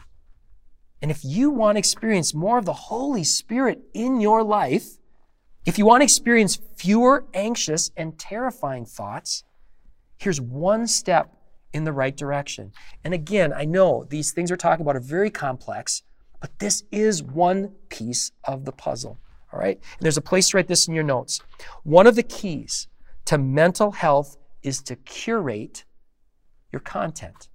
And 1.03 1.11
if 1.11 1.25
you 1.25 1.51
want 1.51 1.77
to 1.77 1.81
experience 1.81 2.35
more 2.35 2.59
of 2.59 2.67
the 2.67 2.73
Holy 2.73 3.25
Spirit 3.25 3.81
in 3.95 4.21
your 4.21 4.45
life, 4.45 4.99
if 5.65 5.79
you 5.79 5.87
want 5.87 6.03
to 6.03 6.05
experience 6.05 6.59
fewer 6.77 7.25
anxious 7.35 7.91
and 7.97 8.19
terrifying 8.19 8.85
thoughts, 8.85 9.45
here's 10.19 10.41
one 10.41 10.87
step 10.87 11.35
in 11.73 11.85
the 11.85 11.93
right 11.93 12.17
direction. 12.17 12.73
And 13.03 13.15
again, 13.15 13.53
I 13.53 13.65
know 13.65 14.05
these 14.09 14.33
things 14.33 14.51
we're 14.51 14.57
talking 14.57 14.83
about 14.83 14.97
are 14.97 15.01
very 15.01 15.31
complex, 15.31 16.03
but 16.41 16.59
this 16.59 16.85
is 16.91 17.23
one 17.23 17.73
piece 17.89 18.33
of 18.45 18.65
the 18.65 18.73
puzzle. 18.73 19.19
All 19.53 19.61
right? 19.61 19.77
And 19.77 20.03
there's 20.05 20.17
a 20.17 20.23
place 20.23 20.49
to 20.51 20.57
write 20.57 20.69
this 20.69 20.89
in 20.89 20.95
your 20.95 21.05
notes. 21.05 21.41
One 21.83 22.07
of 22.07 22.17
the 22.17 22.23
keys 22.23 22.89
to 23.27 23.39
mental 23.39 23.93
health 23.93 24.37
is 24.63 24.83
to 24.83 24.97
curate 24.97 25.85
your 26.73 26.81
content. 26.81 27.49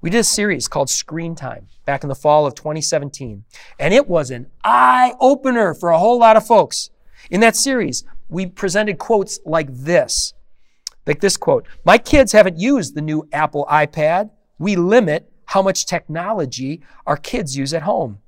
We 0.00 0.10
did 0.10 0.18
a 0.18 0.24
series 0.24 0.66
called 0.66 0.90
Screen 0.90 1.34
Time 1.34 1.68
back 1.84 2.02
in 2.02 2.08
the 2.08 2.14
fall 2.14 2.44
of 2.44 2.54
2017, 2.54 3.44
and 3.78 3.94
it 3.94 4.08
was 4.08 4.30
an 4.30 4.48
eye 4.64 5.14
opener 5.20 5.74
for 5.74 5.90
a 5.90 5.98
whole 5.98 6.18
lot 6.18 6.36
of 6.36 6.44
folks. 6.44 6.90
In 7.30 7.40
that 7.40 7.54
series, 7.54 8.04
we 8.28 8.46
presented 8.46 8.98
quotes 8.98 9.38
like 9.46 9.68
this. 9.72 10.34
Like 11.06 11.20
this 11.20 11.36
quote 11.36 11.66
My 11.84 11.98
kids 11.98 12.32
haven't 12.32 12.58
used 12.58 12.94
the 12.94 13.00
new 13.00 13.28
Apple 13.32 13.66
iPad. 13.70 14.30
We 14.58 14.76
limit 14.76 15.31
how 15.46 15.62
much 15.62 15.86
technology 15.86 16.82
our 17.06 17.16
kids 17.16 17.56
use 17.56 17.74
at 17.74 17.82
home. 17.82 18.18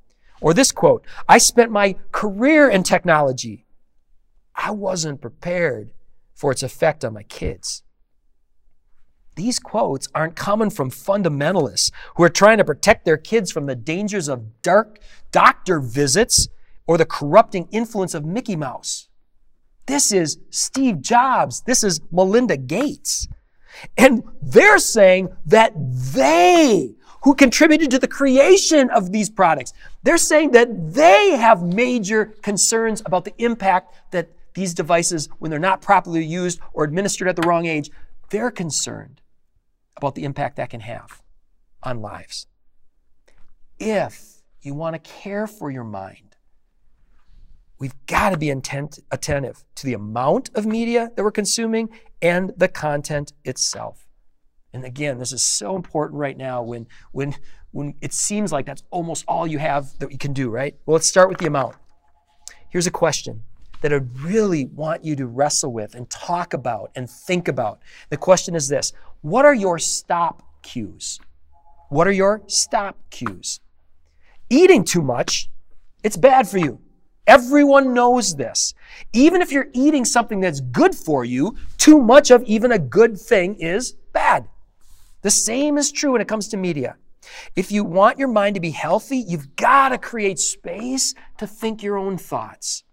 Or 0.40 0.52
this 0.52 0.73
quote 0.73 1.04
I 1.28 1.38
spent 1.38 1.71
my 1.71 1.97
career 2.12 2.68
in 2.68 2.83
technology. 2.83 3.66
I 4.54 4.71
wasn't 4.71 5.21
prepared 5.21 5.90
for 6.35 6.52
its 6.52 6.62
effect 6.62 7.04
on 7.04 7.14
my 7.14 7.23
kids. 7.25 7.83
These 9.37 9.59
quotes 9.59 10.09
aren't 10.14 10.37
coming 10.37 10.71
from 10.71 10.90
fundamentalists 10.90 11.90
who 12.16 12.23
are 12.23 12.28
trying 12.28 12.59
to 12.59 12.64
protect 12.64 13.04
their 13.04 13.16
kids 13.16 13.50
from 13.50 13.66
the 13.66 13.75
dangers 13.75 14.28
of 14.28 14.62
dark 14.62 15.00
doctor 15.33 15.80
visits 15.80 16.49
or 16.87 16.99
the 16.99 17.06
corrupting 17.06 17.68
influence 17.73 18.14
of 18.14 18.25
Mickey 18.25 18.54
Mouse. 18.54 19.09
This 19.87 20.12
is 20.12 20.38
Steve 20.50 21.00
Jobs. 21.00 21.62
This 21.62 21.83
is 21.83 22.00
Melinda 22.11 22.56
Gates. 22.56 23.28
And 23.97 24.23
they're 24.40 24.78
saying 24.78 25.30
that 25.47 25.73
they, 25.76 26.94
who 27.25 27.35
contributed 27.35 27.90
to 27.90 27.99
the 27.99 28.07
creation 28.07 28.90
of 28.90 29.11
these 29.11 29.31
products, 29.31 29.73
they're 30.02 30.19
saying 30.19 30.50
that 30.50 30.95
they 30.95 31.31
have 31.31 31.62
major 31.62 32.26
concerns 32.26 33.02
about 33.07 33.25
the 33.25 33.35
impact 33.38 33.95
that 34.11 34.28
these 34.52 34.75
devices, 34.75 35.28
when 35.38 35.50
they're 35.50 35.59
not 35.59 35.81
properly 35.81 36.25
used 36.25 36.61
or 36.75 36.85
administered 36.85 37.26
at 37.26 37.35
the 37.35 37.43
wrong 37.43 37.64
age, 37.64 37.90
they're 38.28 38.50
concerned 38.50 39.23
about 39.97 40.14
the 40.14 40.25
impact 40.25 40.57
that 40.57 40.69
can 40.69 40.81
have 40.81 41.23
on 41.83 42.02
lives. 42.02 42.47
If 43.78 44.43
you 44.61 44.75
want 44.75 44.95
to 44.95 44.99
care 45.11 45.47
for 45.47 45.71
your 45.71 45.85
mind, 45.85 46.37
we've 47.78 47.95
got 48.07 48.31
to 48.31 48.37
be 48.37 48.50
intent, 48.50 48.99
attentive 49.11 49.64
to 49.76 49.87
the 49.87 49.95
amount 49.95 50.50
of 50.54 50.66
media 50.66 51.11
that 51.16 51.23
we're 51.23 51.31
consuming 51.31 51.88
and 52.21 52.52
the 52.57 52.69
content 52.69 53.33
itself. 53.45 54.03
And 54.75 54.85
again, 54.85 55.19
this 55.19 55.33
is 55.33 55.40
so 55.40 55.76
important 55.76 56.19
right 56.19 56.37
now 56.37 56.61
when, 56.61 56.88
when, 57.12 57.37
when 57.71 57.95
it 58.00 58.12
seems 58.12 58.50
like 58.50 58.66
that's 58.66 58.83
almost 58.90 59.25
all 59.28 59.47
you 59.47 59.59
have 59.59 59.97
that 60.00 60.11
you 60.11 60.19
can 60.19 60.33
do, 60.33 60.50
right? 60.50 60.75
Well, 60.85 60.95
let's 60.95 61.07
start 61.07 61.28
with 61.28 61.38
the 61.38 61.47
amount. 61.47 61.76
Here's 62.71 62.88
a 62.88 62.90
question 62.90 63.45
that 63.83 63.93
I 63.93 64.00
really 64.21 64.64
want 64.64 65.04
you 65.04 65.14
to 65.14 65.26
wrestle 65.26 65.73
with 65.73 65.95
and 65.95 66.11
talk 66.11 66.54
about 66.54 66.90
and 66.97 67.09
think 67.09 67.47
about. 67.47 67.78
The 68.11 68.16
question 68.16 68.56
is 68.56 68.67
this 68.67 68.93
What 69.21 69.45
are 69.45 69.54
your 69.54 69.78
stop 69.78 70.43
cues? 70.63 71.21
What 71.89 72.08
are 72.08 72.13
your 72.13 72.43
stop 72.49 72.99
cues? 73.10 73.60
Eating 74.50 74.82
too 74.82 75.02
much, 75.02 75.50
it's 76.02 76.17
bad 76.17 76.49
for 76.49 76.58
you. 76.58 76.80
Everyone 77.28 77.95
knows 77.95 78.34
this. 78.34 78.75
Even 79.13 79.41
if 79.41 79.52
you're 79.52 79.69
eating 79.73 80.04
something 80.04 80.41
that's 80.41 80.60
good 80.60 80.97
for 80.97 81.25
you, 81.25 81.56
too 81.78 82.00
much 82.00 82.32
of 82.32 82.43
even 82.43 82.73
a 82.73 82.78
good 82.78 83.19
thing 83.19 83.54
is 83.54 83.93
bad. 84.13 84.49
The 85.25 85.30
same 85.30 85.78
is 85.78 85.91
true 85.91 86.13
when 86.13 86.21
it 86.21 86.28
comes 86.28 86.49
to 86.49 86.58
media. 86.58 86.97
If 87.56 87.73
you 87.73 87.82
want 87.82 88.19
your 88.19 88.28
mind 88.28 88.56
to 88.56 88.60
be 88.60 88.73
healthy, 88.73 89.17
you've 89.17 89.56
got 89.56 89.89
to 89.89 89.97
create 89.97 90.39
space 90.39 91.15
to 91.39 91.47
think 91.47 91.82
your 91.82 91.97
own 91.97 92.19
thoughts 92.19 92.84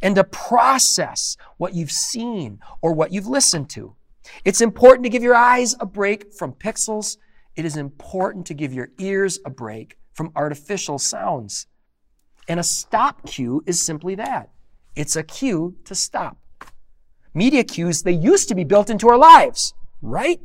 and 0.00 0.14
to 0.14 0.22
process 0.22 1.36
what 1.56 1.74
you've 1.74 1.90
seen 1.90 2.60
or 2.80 2.92
what 2.92 3.12
you've 3.12 3.26
listened 3.26 3.70
to. 3.70 3.96
It's 4.44 4.60
important 4.60 5.02
to 5.02 5.10
give 5.10 5.24
your 5.24 5.34
eyes 5.34 5.74
a 5.80 5.84
break 5.84 6.32
from 6.32 6.52
pixels. 6.52 7.16
It 7.56 7.64
is 7.64 7.76
important 7.76 8.46
to 8.46 8.54
give 8.54 8.72
your 8.72 8.90
ears 9.00 9.40
a 9.44 9.50
break 9.50 9.98
from 10.12 10.30
artificial 10.36 11.00
sounds. 11.00 11.66
And 12.46 12.60
a 12.60 12.62
stop 12.62 13.26
cue 13.26 13.64
is 13.66 13.84
simply 13.84 14.14
that. 14.14 14.50
It's 14.94 15.16
a 15.16 15.24
cue 15.24 15.74
to 15.86 15.96
stop. 15.96 16.36
Media 17.34 17.64
cues, 17.64 18.04
they 18.04 18.12
used 18.12 18.48
to 18.48 18.54
be 18.54 18.62
built 18.62 18.90
into 18.90 19.08
our 19.08 19.18
lives, 19.18 19.74
right? 20.00 20.40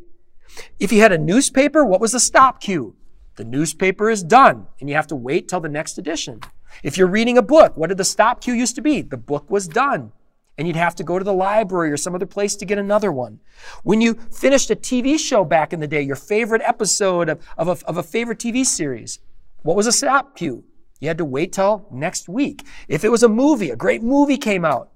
If 0.79 0.91
you 0.91 1.01
had 1.01 1.11
a 1.11 1.17
newspaper, 1.17 1.85
what 1.85 2.01
was 2.01 2.11
the 2.11 2.19
stop 2.19 2.61
cue? 2.61 2.95
The 3.35 3.43
newspaper 3.43 4.09
is 4.09 4.23
done 4.23 4.67
and 4.79 4.89
you 4.89 4.95
have 4.95 5.07
to 5.07 5.15
wait 5.15 5.47
till 5.47 5.59
the 5.59 5.69
next 5.69 5.97
edition. 5.97 6.41
If 6.83 6.97
you're 6.97 7.07
reading 7.07 7.37
a 7.37 7.41
book, 7.41 7.75
what 7.75 7.87
did 7.87 7.97
the 7.97 8.05
stop 8.05 8.41
cue 8.41 8.53
used 8.53 8.75
to 8.75 8.81
be? 8.81 9.01
The 9.01 9.17
book 9.17 9.49
was 9.49 9.67
done. 9.67 10.11
And 10.57 10.67
you'd 10.67 10.77
have 10.77 10.95
to 10.95 11.03
go 11.03 11.19
to 11.19 11.25
the 11.25 11.33
library 11.33 11.91
or 11.91 11.97
some 11.97 12.15
other 12.15 12.25
place 12.25 12.55
to 12.55 12.65
get 12.65 12.77
another 12.77 13.11
one. 13.11 13.39
When 13.83 13.99
you 13.99 14.13
finished 14.31 14.71
a 14.71 14.75
TV 14.75 15.19
show 15.19 15.43
back 15.43 15.73
in 15.73 15.81
the 15.81 15.87
day, 15.87 16.01
your 16.01 16.15
favorite 16.15 16.61
episode 16.63 17.27
of, 17.27 17.45
of, 17.57 17.67
a, 17.67 17.85
of 17.85 17.97
a 17.97 18.03
favorite 18.03 18.39
TV 18.39 18.65
series, 18.65 19.19
what 19.63 19.75
was 19.75 19.87
a 19.87 19.91
stop 19.91 20.37
cue? 20.37 20.63
You 21.01 21.09
had 21.09 21.17
to 21.17 21.25
wait 21.25 21.51
till 21.51 21.85
next 21.91 22.29
week. 22.29 22.65
If 22.87 23.03
it 23.03 23.11
was 23.11 23.23
a 23.23 23.27
movie, 23.27 23.69
a 23.69 23.75
great 23.75 24.01
movie 24.01 24.37
came 24.37 24.63
out, 24.63 24.91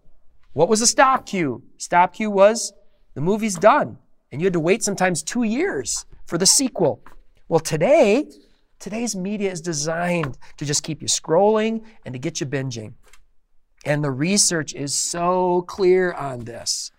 what 0.54 0.70
was 0.70 0.82
a 0.82 0.88
stop 0.88 1.26
cue? 1.26 1.64
Stop 1.78 2.14
cue 2.14 2.32
was 2.32 2.72
the 3.14 3.22
movie's 3.22 3.56
done. 3.56 3.98
And 4.32 4.42
you 4.42 4.46
had 4.46 4.54
to 4.54 4.60
wait 4.60 4.84
sometimes 4.84 5.24
two 5.24 5.44
years 5.44 6.06
for 6.28 6.38
the 6.38 6.46
sequel. 6.46 7.04
Well, 7.48 7.60
today, 7.60 8.26
Today's 8.80 9.14
media 9.14 9.52
is 9.52 9.60
designed 9.60 10.38
to 10.56 10.64
just 10.64 10.84
keep 10.84 11.02
you 11.02 11.10
scrolling 11.10 11.84
and 12.06 12.14
to 12.14 12.20
get 12.20 12.40
you 12.40 12.48
binging. 12.48 12.94
And 13.84 14.02
the 14.02 14.12
research 14.12 14.74
is 14.74 14.96
so 14.96 15.64
clear 15.64 16.14
on 16.14 16.46
this. 16.46 16.90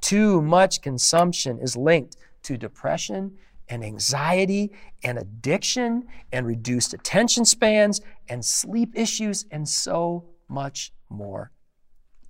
Too 0.00 0.40
much 0.40 0.80
consumption 0.80 1.58
is 1.58 1.76
linked 1.76 2.16
to 2.44 2.56
depression 2.56 3.36
and 3.68 3.84
anxiety 3.84 4.72
and 5.04 5.18
addiction 5.18 6.06
and 6.32 6.46
reduced 6.46 6.94
attention 6.94 7.44
spans 7.44 8.00
and 8.30 8.42
sleep 8.42 8.92
issues 8.94 9.44
and 9.50 9.68
so 9.68 10.24
much 10.48 10.90
more, 11.10 11.50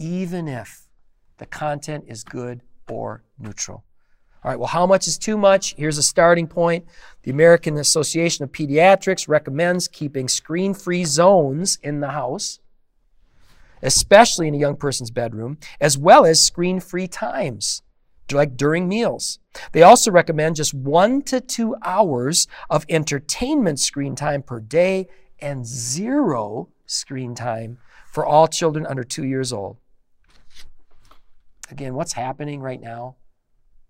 even 0.01 0.49
if 0.49 0.89
the 1.39 1.47
content 1.47 2.05
is 2.09 2.25
good 2.25 2.63
or 2.89 3.23
neutral. 3.39 3.86
All 4.47 4.53
right, 4.53 4.61
well, 4.61 4.69
how 4.69 4.87
much 4.87 5.09
is 5.09 5.19
too 5.19 5.37
much? 5.37 5.75
Here's 5.77 5.99
a 5.99 6.05
starting 6.05 6.47
point. 6.47 6.87
The 7.25 7.33
American 7.33 7.77
Association 7.79 8.45
of 8.45 8.53
Pediatrics 8.53 9.27
recommends 9.27 9.89
keeping 9.89 10.29
screen 10.29 10.73
free 10.73 11.05
zones 11.05 11.81
in 11.83 11.99
the 11.99 12.11
house, 12.11 12.61
especially 13.83 14.47
in 14.47 14.55
a 14.55 14.59
young 14.59 14.77
person's 14.77 15.11
bedroom, 15.11 15.59
as 15.81 15.99
well 15.99 16.25
as 16.25 16.47
screen 16.47 16.79
free 16.79 17.09
times, 17.09 17.83
like 18.31 18.57
during 18.57 18.87
meals. 18.87 19.41
They 19.73 19.83
also 19.83 20.13
recommend 20.13 20.55
just 20.55 20.73
one 20.73 21.23
to 21.23 21.41
two 21.41 21.75
hours 21.83 22.47
of 22.71 22.87
entertainment 22.89 23.81
screen 23.81 24.15
time 24.15 24.45
per 24.45 24.61
day 24.61 25.09
and 25.41 25.67
zero 25.67 26.69
screen 26.87 27.35
time 27.35 27.79
for 28.13 28.25
all 28.25 28.47
children 28.47 28.87
under 28.87 29.03
two 29.03 29.25
years 29.25 29.53
old. 29.53 29.79
Again, 31.69 31.95
what's 31.95 32.13
happening 32.13 32.61
right 32.61 32.81
now? 32.81 33.17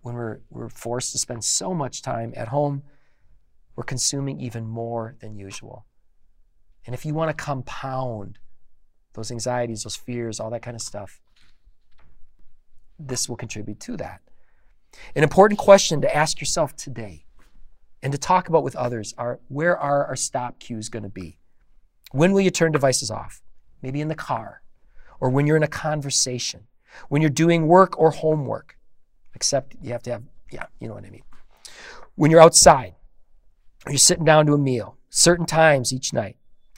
When 0.07 0.15
we're, 0.15 0.39
we're 0.51 0.69
forced 0.69 1.11
to 1.11 1.19
spend 1.19 1.43
so 1.43 1.75
much 1.75 2.01
time 2.01 2.33
at 2.37 2.47
home, 2.47 2.85
we're 3.75 3.83
consuming 3.83 4.41
even 4.41 4.65
more 4.65 5.17
than 5.19 5.35
usual. 5.35 5.85
And 6.87 6.95
if 6.95 7.05
you 7.05 7.13
want 7.13 7.37
to 7.37 7.45
compound 7.45 8.39
those 9.15 9.33
anxieties, 9.33 9.83
those 9.83 9.97
fears, 9.97 10.39
all 10.39 10.49
that 10.51 10.63
kind 10.63 10.77
of 10.77 10.81
stuff, 10.81 11.21
this 13.01 13.29
will 13.29 13.35
contribute 13.35 13.81
to 13.81 13.97
that. 13.97 14.21
An 15.17 15.25
important 15.25 15.59
question 15.59 16.01
to 16.03 16.17
ask 16.17 16.41
yourself 16.41 16.77
today 16.77 17.25
and 18.01 18.13
to 18.13 18.19
talk 18.19 18.49
about 18.49 18.63
with 18.63 18.77
others 18.77 19.13
are 19.19 19.41
where 19.49 19.77
are 19.77 20.07
our 20.07 20.15
stop 20.15 20.61
cues 20.61 20.89
going 20.89 21.03
to 21.03 21.09
be? 21.09 21.37
When 22.13 22.31
will 22.31 22.43
you 22.43 22.51
turn 22.51 22.71
devices 22.71 23.11
off? 23.11 23.43
Maybe 23.83 24.01
in 24.01 24.07
the 24.07 24.15
car, 24.15 24.63
or 25.19 25.31
when 25.31 25.49
you're 25.49 25.57
in 25.57 25.65
a 25.65 25.69
conversation, 25.69 26.69
when 27.09 27.23
you're 27.23 27.29
doing 27.29 27.67
work 27.67 27.99
or 27.99 28.13
homework 28.13 28.76
except 29.37 29.77
you 29.81 29.93
have 29.93 30.03
to 30.03 30.11
have, 30.11 30.23
yeah, 30.51 30.67
you 30.81 30.89
know 30.89 30.95
what 30.95 31.05
I 31.05 31.11
mean. 31.11 31.23
When 32.17 32.31
you're 32.31 32.43
outside, 32.43 32.95
you're 33.87 33.99
sitting 33.99 34.25
down 34.25 34.47
to 34.47 34.55
a 34.55 34.59
meal, 34.59 34.97
certain 35.11 35.47
times 35.47 35.93
each 35.93 36.13
night, 36.13 36.37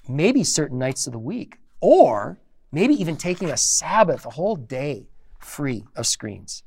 maybe 0.09 0.44
certain 0.44 0.79
nights 0.79 1.07
of 1.07 1.12
the 1.12 1.18
week, 1.18 1.57
or 1.81 2.38
maybe 2.73 2.94
even 2.94 3.16
taking 3.16 3.49
a 3.49 3.57
Sabbath 3.57 4.27
a 4.27 4.31
whole 4.31 4.57
day 4.57 5.09
free 5.38 5.85
of 5.97 6.07
screens. 6.07 6.64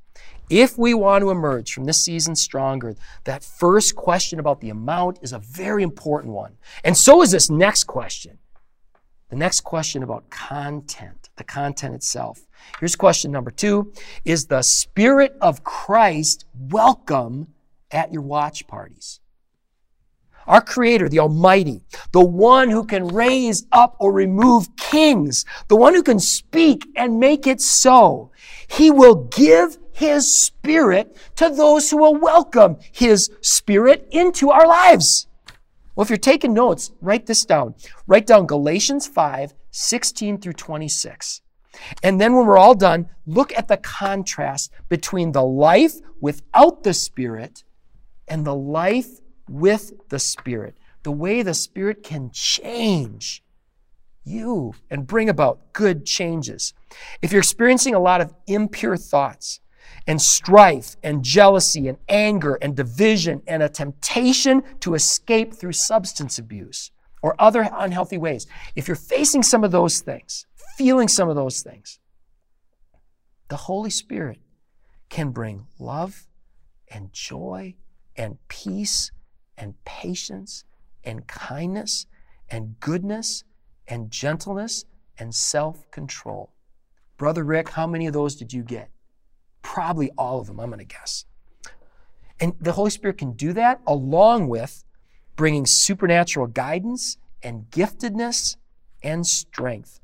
If 0.49 0.77
we 0.77 0.93
want 0.93 1.21
to 1.21 1.29
emerge 1.29 1.73
from 1.73 1.85
this 1.85 2.03
season 2.03 2.35
stronger, 2.35 2.95
that 3.25 3.43
first 3.43 3.95
question 3.95 4.39
about 4.39 4.61
the 4.61 4.69
amount 4.69 5.19
is 5.21 5.33
a 5.33 5.39
very 5.39 5.83
important 5.83 6.33
one. 6.33 6.57
And 6.83 6.97
so 6.97 7.21
is 7.21 7.31
this 7.31 7.49
next 7.49 7.83
question. 7.85 8.37
The 9.29 9.35
next 9.35 9.61
question 9.61 10.03
about 10.03 10.29
content, 10.29 11.20
the 11.37 11.43
content 11.43 11.95
itself. 11.95 12.39
Here's 12.79 12.95
question 12.95 13.31
number 13.31 13.51
two 13.51 13.93
Is 14.25 14.45
the 14.45 14.61
Spirit 14.61 15.35
of 15.41 15.63
Christ 15.63 16.45
welcome 16.53 17.53
at 17.91 18.11
your 18.11 18.21
watch 18.21 18.67
parties? 18.67 19.19
Our 20.47 20.61
Creator, 20.61 21.09
the 21.09 21.19
Almighty, 21.19 21.83
the 22.11 22.25
one 22.25 22.69
who 22.69 22.85
can 22.85 23.07
raise 23.07 23.65
up 23.71 23.95
or 23.99 24.11
remove 24.11 24.75
kings, 24.75 25.45
the 25.67 25.75
one 25.75 25.93
who 25.93 26.03
can 26.03 26.19
speak 26.19 26.87
and 26.95 27.19
make 27.19 27.45
it 27.45 27.61
so, 27.61 28.31
He 28.67 28.89
will 28.89 29.15
give 29.15 29.77
His 29.93 30.35
Spirit 30.35 31.15
to 31.35 31.49
those 31.49 31.89
who 31.89 31.97
will 31.97 32.15
welcome 32.15 32.77
His 32.91 33.29
Spirit 33.41 34.07
into 34.11 34.49
our 34.49 34.67
lives. 34.67 35.27
Well, 35.95 36.03
if 36.03 36.09
you're 36.09 36.17
taking 36.17 36.53
notes, 36.53 36.91
write 37.01 37.27
this 37.27 37.45
down. 37.45 37.75
Write 38.07 38.25
down 38.25 38.47
Galatians 38.47 39.07
5, 39.07 39.53
16 39.71 40.39
through 40.39 40.53
26. 40.53 41.41
And 42.03 42.19
then 42.19 42.35
when 42.35 42.45
we're 42.45 42.57
all 42.57 42.75
done, 42.75 43.09
look 43.25 43.57
at 43.57 43.67
the 43.67 43.77
contrast 43.77 44.71
between 44.89 45.31
the 45.31 45.43
life 45.43 45.95
without 46.19 46.83
the 46.83 46.93
Spirit 46.93 47.63
and 48.27 48.45
the 48.45 48.55
life 48.55 49.19
with 49.49 49.93
the 50.09 50.19
Spirit. 50.19 50.77
The 51.03 51.11
way 51.11 51.41
the 51.41 51.53
Spirit 51.53 52.03
can 52.03 52.29
change 52.31 53.43
you 54.23 54.73
and 54.89 55.07
bring 55.07 55.29
about 55.29 55.73
good 55.73 56.05
changes. 56.05 56.73
If 57.21 57.31
you're 57.31 57.39
experiencing 57.39 57.95
a 57.95 57.99
lot 57.99 58.21
of 58.21 58.33
impure 58.47 58.97
thoughts 58.97 59.59
and 60.05 60.21
strife 60.21 60.95
and 61.01 61.23
jealousy 61.23 61.87
and 61.87 61.97
anger 62.07 62.57
and 62.61 62.75
division 62.75 63.41
and 63.47 63.63
a 63.63 63.69
temptation 63.69 64.63
to 64.81 64.93
escape 64.93 65.53
through 65.53 65.71
substance 65.73 66.37
abuse 66.37 66.91
or 67.21 67.35
other 67.39 67.69
unhealthy 67.71 68.17
ways, 68.17 68.47
if 68.75 68.87
you're 68.87 68.95
facing 68.95 69.43
some 69.43 69.63
of 69.63 69.71
those 69.71 70.01
things, 70.01 70.45
feeling 70.77 71.07
some 71.07 71.29
of 71.29 71.35
those 71.35 71.61
things, 71.61 71.99
the 73.49 73.57
Holy 73.57 73.89
Spirit 73.89 74.39
can 75.09 75.31
bring 75.31 75.67
love 75.77 76.27
and 76.87 77.11
joy 77.13 77.75
and 78.15 78.37
peace 78.47 79.11
and 79.57 79.73
patience 79.85 80.63
and 81.03 81.27
kindness 81.27 82.05
and 82.49 82.79
goodness 82.79 83.43
and 83.87 84.09
gentleness 84.09 84.85
and 85.17 85.35
self 85.35 85.89
control. 85.91 86.53
Brother 87.17 87.43
Rick, 87.43 87.69
how 87.69 87.85
many 87.85 88.07
of 88.07 88.13
those 88.13 88.35
did 88.35 88.51
you 88.51 88.63
get? 88.63 88.89
Probably 89.61 90.11
all 90.17 90.39
of 90.39 90.47
them, 90.47 90.59
I'm 90.59 90.69
going 90.69 90.79
to 90.79 90.85
guess. 90.85 91.25
And 92.39 92.53
the 92.59 92.71
Holy 92.71 92.89
Spirit 92.89 93.19
can 93.19 93.33
do 93.33 93.53
that 93.53 93.81
along 93.85 94.47
with 94.47 94.83
bringing 95.35 95.65
supernatural 95.65 96.47
guidance 96.47 97.17
and 97.43 97.65
giftedness 97.71 98.57
and 99.03 99.25
strength. 99.25 99.99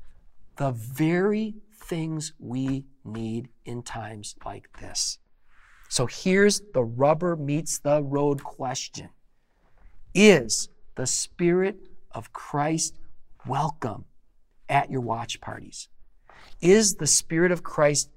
The 0.56 0.72
very 0.72 1.54
things 1.72 2.32
we 2.38 2.84
need 3.04 3.48
in 3.64 3.82
times 3.82 4.34
like 4.44 4.68
this. 4.80 5.18
So 5.88 6.06
here's 6.06 6.60
the 6.74 6.84
rubber 6.84 7.36
meets 7.36 7.78
the 7.78 8.02
road 8.02 8.42
question 8.42 9.08
Is 10.14 10.68
the 10.96 11.06
Spirit 11.06 11.78
of 12.10 12.32
Christ 12.32 12.98
welcome 13.46 14.04
at 14.68 14.90
your 14.90 15.00
watch 15.00 15.40
parties? 15.40 15.88
Is 16.60 16.96
the 16.96 17.06
Spirit 17.06 17.52
of 17.52 17.62
Christ 17.62 18.10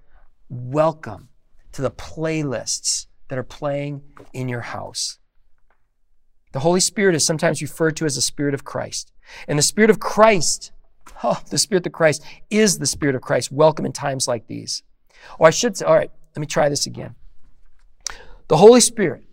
welcome 0.50 1.30
to 1.72 1.82
the 1.82 1.92
playlists 1.92 3.08
that 3.30 3.38
are 3.38 3.44
playing 3.44 4.02
in 4.34 4.50
your 4.50 4.62
house? 4.62 5.20
The 6.52 6.60
Holy 6.60 6.80
Spirit 6.80 7.16
is 7.16 7.26
sometimes 7.26 7.62
referred 7.62 7.96
to 7.98 8.06
as 8.06 8.16
the 8.16 8.22
Spirit 8.22 8.54
of 8.54 8.66
Christ. 8.66 9.12
And 9.48 9.58
the 9.58 9.64
Spirit 9.64 9.90
of 9.90 10.00
Christ, 10.00 10.72
oh, 11.24 11.42
the 11.50 11.58
Spirit 11.58 11.88
of 11.88 11.94
Christ 11.94 12.24
is 12.50 12.78
the 12.78 12.86
Spirit 12.86 13.16
of 13.16 13.22
Christ, 13.22 13.52
welcome 13.52 13.86
in 13.86 13.94
times 13.94 14.28
like 14.28 14.48
these. 14.48 14.84
Or 15.40 15.48
I 15.48 15.52
should 15.52 15.78
say, 15.78 15.86
all 15.86 15.96
right, 15.96 16.12
let 16.36 16.42
me 16.42 16.48
try 16.48 16.68
this 16.68 16.86
again. 16.86 17.16
The 18.48 18.58
Holy 18.58 18.82
Spirit 18.82 19.24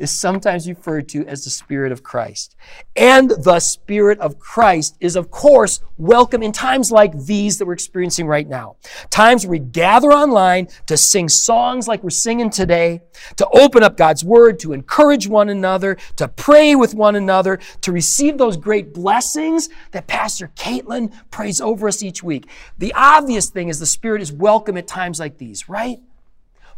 is 0.00 0.10
sometimes 0.10 0.66
referred 0.66 1.08
to 1.10 1.26
as 1.26 1.44
the 1.44 1.50
Spirit 1.50 1.92
of 1.92 2.02
Christ. 2.02 2.56
And 2.96 3.30
the 3.30 3.60
Spirit 3.60 4.18
of 4.18 4.38
Christ 4.38 4.96
is, 4.98 5.14
of 5.14 5.30
course, 5.30 5.80
welcome 5.98 6.42
in 6.42 6.52
times 6.52 6.90
like 6.90 7.16
these 7.24 7.58
that 7.58 7.66
we're 7.66 7.74
experiencing 7.74 8.26
right 8.26 8.48
now. 8.48 8.76
Times 9.10 9.44
where 9.44 9.52
we 9.52 9.58
gather 9.58 10.08
online 10.08 10.68
to 10.86 10.96
sing 10.96 11.28
songs 11.28 11.86
like 11.86 12.02
we're 12.02 12.10
singing 12.10 12.50
today, 12.50 13.02
to 13.36 13.46
open 13.50 13.82
up 13.82 13.96
God's 13.96 14.24
Word, 14.24 14.58
to 14.60 14.72
encourage 14.72 15.28
one 15.28 15.50
another, 15.50 15.96
to 16.16 16.26
pray 16.26 16.74
with 16.74 16.94
one 16.94 17.14
another, 17.14 17.58
to 17.82 17.92
receive 17.92 18.38
those 18.38 18.56
great 18.56 18.94
blessings 18.94 19.68
that 19.92 20.06
Pastor 20.06 20.50
Caitlin 20.56 21.12
prays 21.30 21.60
over 21.60 21.88
us 21.88 22.02
each 22.02 22.22
week. 22.22 22.48
The 22.78 22.94
obvious 22.94 23.50
thing 23.50 23.68
is 23.68 23.78
the 23.78 23.86
Spirit 23.86 24.22
is 24.22 24.32
welcome 24.32 24.78
at 24.78 24.86
times 24.86 25.20
like 25.20 25.36
these, 25.36 25.68
right? 25.68 25.98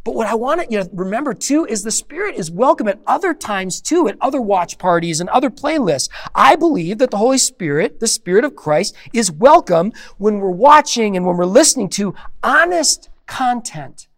But 0.04 0.16
what 0.16 0.26
I 0.26 0.34
want 0.34 0.70
you 0.70 0.82
to 0.82 0.90
remember 0.92 1.32
too 1.32 1.64
is 1.66 1.82
the 1.82 1.92
Spirit 1.92 2.34
is 2.34 2.50
welcome 2.50 2.88
at 2.88 2.98
other 3.06 3.32
times 3.32 3.80
too, 3.80 4.08
at 4.08 4.16
other 4.20 4.40
watch 4.40 4.76
parties 4.76 5.20
and 5.20 5.28
other 5.30 5.48
playlists. 5.48 6.08
I 6.34 6.56
believe 6.56 6.98
that 6.98 7.12
the 7.12 7.18
Holy 7.18 7.38
Spirit, 7.38 8.00
the 8.00 8.08
Spirit 8.08 8.44
of 8.44 8.56
Christ, 8.56 8.96
is 9.12 9.30
welcome 9.30 9.92
when 10.18 10.38
we're 10.38 10.50
watching 10.50 11.16
and 11.16 11.24
when 11.24 11.36
we're 11.36 11.44
listening 11.44 11.88
to 11.90 12.14
honest 12.42 13.10
content 13.26 14.08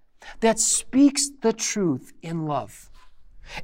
that 0.40 0.58
speaks 0.58 1.30
the 1.42 1.52
truth 1.52 2.14
in 2.22 2.46
love 2.46 2.90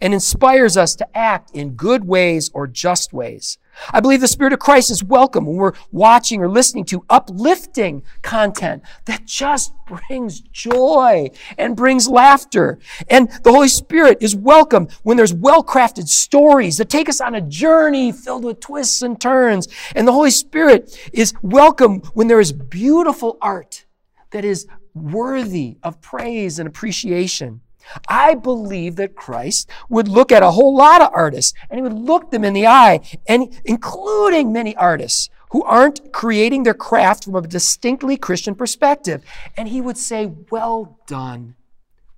and 0.01 0.13
inspires 0.13 0.77
us 0.77 0.95
to 0.97 1.17
act 1.17 1.51
in 1.55 1.71
good 1.71 2.05
ways 2.05 2.51
or 2.53 2.67
just 2.67 3.15
ways. 3.15 3.57
I 3.93 4.01
believe 4.01 4.21
the 4.21 4.29
Spirit 4.29 4.53
of 4.53 4.59
Christ 4.59 4.91
is 4.91 5.03
welcome 5.03 5.47
when 5.47 5.57
we're 5.57 5.73
watching 5.91 6.41
or 6.41 6.49
listening 6.49 6.85
to 6.87 7.05
uplifting 7.09 8.03
content 8.23 8.83
that 9.07 9.27
just 9.27 9.73
brings 9.87 10.41
joy 10.41 11.31
and 11.59 11.77
brings 11.77 12.09
laughter. 12.09 12.79
And 13.09 13.31
the 13.43 13.53
Holy 13.53 13.69
Spirit 13.69 14.19
is 14.21 14.37
welcome 14.37 14.89
when 15.03 15.17
there's 15.17 15.35
well-crafted 15.35 16.09
stories 16.09 16.77
that 16.79 16.91
take 16.91 17.09
us 17.09 17.21
on 17.21 17.35
a 17.35 17.41
journey 17.41 18.13
filled 18.13 18.45
with 18.45 18.61
twists 18.61 19.03
and 19.03 19.21
turns. 19.21 19.69
And 19.95 20.07
the 20.07 20.13
Holy 20.13 20.31
Spirit 20.31 20.97
is 21.13 21.35
welcome 21.43 22.01
when 22.15 22.29
there 22.29 22.41
is 22.41 22.53
beautiful 22.53 23.39
art 23.41 23.87
that 24.31 24.45
is 24.45 24.67
worthy 24.95 25.79
of 25.83 26.01
praise 26.01 26.59
and 26.59 26.69
appreciation. 26.69 27.61
I 28.09 28.35
believe 28.35 28.97
that 28.97 29.15
Christ 29.15 29.69
would 29.89 30.09
look 30.09 30.33
at 30.33 30.43
a 30.43 30.53
whole 30.53 30.77
lot 30.77 31.03
of 31.03 31.11
artists 31.13 31.55
and 31.69 31.79
he 31.79 31.83
would 31.83 31.93
look 31.93 32.31
them 32.31 32.45
in 32.45 32.53
the 32.53 32.67
eye, 32.67 33.01
and 33.27 33.61
including 33.65 34.53
many 34.53 34.77
artists 34.77 35.29
who 35.51 35.63
aren't 35.65 36.13
creating 36.13 36.63
their 36.63 36.75
craft 36.75 37.25
from 37.25 37.35
a 37.35 37.43
distinctly 37.43 38.17
Christian 38.17 38.55
perspective. 38.55 39.23
And 39.57 39.69
he 39.69 39.81
would 39.81 39.99
say, 39.99 40.33
Well 40.51 40.99
done. 41.07 41.57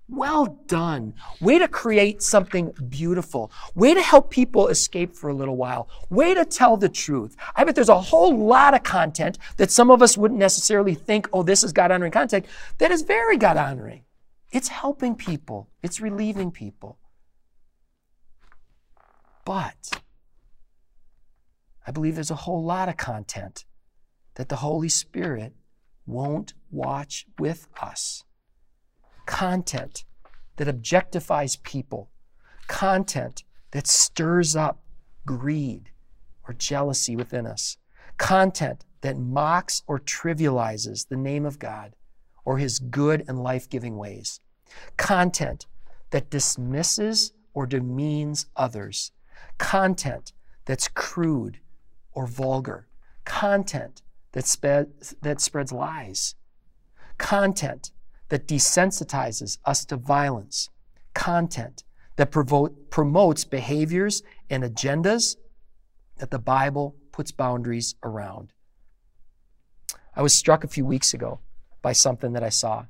Well 0.09 0.59
done. 0.67 1.15
Way 1.41 1.59
to 1.59 1.69
create 1.69 2.23
something 2.23 2.75
beautiful. 2.91 3.51
Way 3.75 3.95
to 3.95 4.03
help 4.03 4.31
people 4.31 4.69
escape 4.69 5.17
for 5.17 5.31
a 5.31 5.35
little 5.35 5.57
while. 5.57 5.89
Way 6.11 6.35
to 6.35 6.45
tell 6.45 6.77
the 6.77 6.91
truth. 6.91 7.35
I 7.57 7.65
bet 7.65 7.75
there's 7.75 7.89
a 7.89 7.99
whole 7.99 8.37
lot 8.37 8.75
of 8.75 8.83
content 8.83 9.39
that 9.57 9.71
some 9.71 9.91
of 9.91 10.03
us 10.03 10.19
wouldn't 10.19 10.39
necessarily 10.39 10.95
think, 10.95 11.29
oh, 11.33 11.43
this 11.43 11.65
is 11.65 11.73
God 11.73 11.91
honoring 11.91 12.13
content, 12.13 12.45
that 12.77 12.91
is 12.91 13.01
very 13.01 13.39
God 13.39 13.57
honoring. 13.57 14.03
It's 14.53 14.69
helping 14.69 15.15
people, 15.15 15.71
it's 15.83 15.99
relieving 15.99 16.51
people. 16.51 16.99
But 19.47 20.03
I 21.87 21.91
believe 21.91 22.15
there's 22.15 22.31
a 22.31 22.37
whole 22.37 22.63
lot 22.63 22.91
of 22.91 22.99
content 22.99 23.65
that 24.35 24.51
the 24.51 24.57
Holy 24.57 24.91
Spirit 24.91 25.55
won't 26.07 26.53
watch 26.71 27.27
with 27.39 27.67
us. 27.81 28.25
Content 29.25 30.05
that 30.57 30.69
objectifies 30.69 31.61
people, 31.63 32.11
content 32.67 33.45
that 33.71 33.87
stirs 33.87 34.55
up 34.55 34.83
greed 35.25 35.91
or 36.47 36.53
jealousy 36.53 37.17
within 37.17 37.47
us, 37.47 37.79
content 38.19 38.85
that 39.01 39.17
mocks 39.17 39.83
or 39.87 39.99
trivializes 39.99 41.09
the 41.09 41.17
name 41.17 41.47
of 41.47 41.59
God 41.59 41.95
or 42.45 42.59
his 42.59 42.79
good 42.79 43.25
and 43.29 43.43
life 43.43 43.69
giving 43.69 43.97
ways. 43.97 44.41
Content 44.97 45.67
that 46.11 46.31
dismisses 46.31 47.33
or 47.55 47.67
demeans 47.67 48.47
others. 48.57 49.13
Content 49.59 50.33
that's 50.65 50.89
crude 50.89 51.59
or 52.13 52.27
vulgar. 52.27 52.87
Content 53.25 54.03
that, 54.33 54.47
spe- 54.47 55.21
that 55.23 55.41
spreads 55.41 55.73
lies. 55.73 56.35
Content 57.19 57.93
that 58.29 58.47
desensitizes 58.47 59.59
us 59.65 59.85
to 59.85 59.97
violence. 59.97 60.71
Content 61.15 61.85
that 62.17 62.31
provo- 62.31 62.75
promotes 62.91 63.45
behaviors 63.45 64.23
and 64.49 64.63
agendas 64.65 65.37
that 66.19 66.31
the 66.31 66.39
Bible 66.39 66.97
puts 67.11 67.31
boundaries 67.31 67.95
around. 68.03 68.53
I 70.15 70.23
was 70.23 70.35
struck 70.35 70.65
a 70.65 70.69
few 70.69 70.85
weeks 70.85 71.15
ago 71.15 71.41
by 71.83 71.93
something 71.93 72.33
that 72.33 72.45
I 72.45 72.49
saw. 72.49 72.87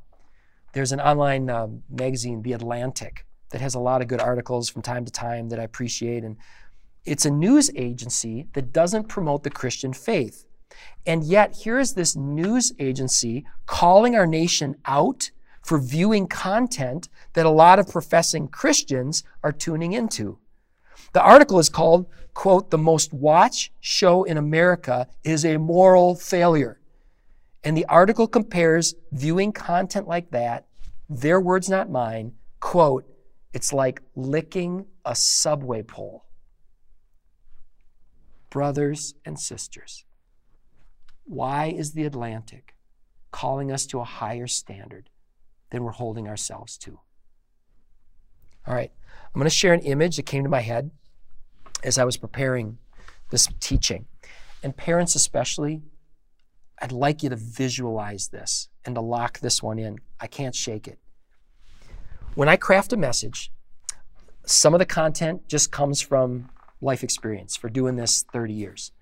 There's 0.73 0.93
an 0.93 1.01
online 1.01 1.51
um, 1.51 1.83
magazine, 1.91 2.43
The 2.43 2.53
Atlantic, 2.53 3.27
that 3.51 3.61
has 3.61 3.75
a 3.75 3.81
lot 3.81 4.01
of 4.01 4.09
good 4.09 4.21
articles 4.21 4.69
from 4.69 4.83
time 4.83 5.05
to 5.05 5.13
time 5.13 5.49
that 5.49 5.59
I 5.59 5.65
appreciate. 5.65 6.25
And 6.25 6.37
it's 7.05 7.27
a 7.27 7.31
news 7.31 7.71
agency 7.75 8.47
that 8.53 8.73
doesn't 8.73 9.09
promote 9.09 9.43
the 9.43 9.51
Christian 9.51 9.93
faith. 9.93 10.47
And 11.05 11.25
yet, 11.25 11.57
here 11.57 11.79
is 11.79 11.95
this 11.95 12.17
news 12.17 12.73
agency 12.79 13.45
calling 13.67 14.15
our 14.15 14.27
nation 14.27 14.77
out 14.87 15.31
for 15.63 15.79
viewing 15.79 16.27
content 16.27 17.09
that 17.35 17.47
a 17.47 17.51
lot 17.51 17.79
of 17.79 17.89
professing 17.89 18.49
Christians 18.49 19.23
are 19.43 19.53
tuning 19.53 19.93
into. 19.93 20.39
The 21.13 21.23
article 21.23 21.59
is 21.59 21.69
called, 21.69 22.07
quote, 22.35 22.71
the 22.71 22.79
most 22.79 23.13
watched 23.13 23.73
show 23.81 24.25
in 24.25 24.39
America 24.39 25.07
is 25.23 25.45
a 25.45 25.59
moral 25.59 26.15
failure. 26.15 26.81
And 27.65 27.77
the 27.77 27.87
article 27.87 28.27
compares 28.27 28.95
viewing 29.13 29.53
content 29.53 30.09
like 30.09 30.31
that, 30.31 30.67
their 31.09 31.41
words, 31.41 31.69
not 31.69 31.91
mine, 31.91 32.33
quote, 32.61 33.07
it's 33.53 33.73
like 33.73 34.03
licking 34.17 34.87
a 35.05 35.15
subway 35.15 35.83
pole. 35.83 36.25
Brothers 38.51 39.15
and 39.25 39.39
sisters, 39.39 40.05
why 41.25 41.67
is 41.67 41.93
the 41.93 42.05
Atlantic 42.05 42.75
calling 43.31 43.71
us 43.71 43.87
to 43.87 44.01
a 44.01 44.05
higher 44.05 44.47
standard 44.47 45.09
than 45.71 45.85
we're 45.85 45.93
holding 45.93 46.29
ourselves 46.29 46.77
to? 46.79 46.99
All 48.67 48.75
right, 48.75 48.93
I'm 49.35 49.39
going 49.39 49.45
to 49.45 49.51
share 49.51 49.73
an 49.73 49.81
image 49.81 50.17
that 50.17 50.27
came 50.27 50.43
to 50.43 50.49
my 50.49 50.61
head 50.61 50.91
as 51.83 51.99
I 51.99 52.05
was 52.05 52.17
preparing 52.17 52.79
this 53.31 53.49
teaching. 53.61 54.07
And 54.63 54.77
parents, 54.77 55.15
especially, 55.15 55.83
I'd 56.81 56.93
like 56.93 57.23
you 57.23 57.29
to 57.31 57.37
visualize 57.37 58.29
this 58.29 58.69
and 58.85 58.95
to 58.95 59.01
lock 59.01 59.41
this 59.41 59.63
one 59.63 59.79
in. 59.79 59.99
I 60.21 60.27
can't 60.27 60.55
shake 60.55 60.89
it. 60.89 60.99
When 62.35 62.49
I 62.49 62.57
craft 62.57 62.93
a 62.93 62.97
message, 62.97 63.53
some 64.45 64.75
of 64.75 64.79
the 64.79 64.87
content 64.87 65.49
just 65.49 65.71
comes 65.71 66.01
from 66.01 66.51
life 66.81 67.05
experience 67.05 67.57
for 67.57 67.69
doing 67.69 67.97
this 67.97 68.25
30 68.33 68.53
years. 68.53 68.93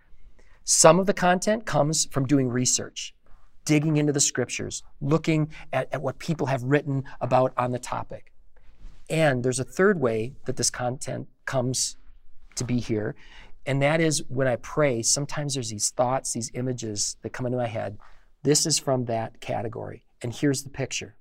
Some 0.64 0.98
of 1.00 1.06
the 1.06 1.14
content 1.14 1.64
comes 1.64 2.06
from 2.06 2.26
doing 2.26 2.48
research, 2.48 3.14
digging 3.64 3.96
into 3.96 4.12
the 4.12 4.20
scriptures, 4.20 4.82
looking 5.00 5.50
at, 5.72 5.88
at 5.92 6.02
what 6.02 6.18
people 6.18 6.46
have 6.46 6.62
written 6.62 7.04
about 7.20 7.52
on 7.56 7.72
the 7.72 7.78
topic. 7.78 8.32
And 9.08 9.42
there's 9.42 9.58
a 9.58 9.64
third 9.64 10.00
way 10.00 10.34
that 10.44 10.56
this 10.56 10.70
content 10.70 11.28
comes 11.46 11.96
to 12.56 12.64
be 12.64 12.78
here, 12.78 13.16
and 13.66 13.82
that 13.82 14.00
is 14.00 14.22
when 14.28 14.48
I 14.48 14.56
pray, 14.56 15.02
sometimes 15.02 15.54
there's 15.54 15.70
these 15.70 15.90
thoughts, 15.90 16.32
these 16.32 16.50
images 16.54 17.16
that 17.22 17.32
come 17.32 17.46
into 17.46 17.58
my 17.58 17.66
head. 17.66 17.98
This 18.42 18.64
is 18.66 18.78
from 18.78 19.04
that 19.04 19.40
category. 19.40 20.04
And 20.22 20.34
here's 20.34 20.62
the 20.62 20.70
picture 20.70 21.16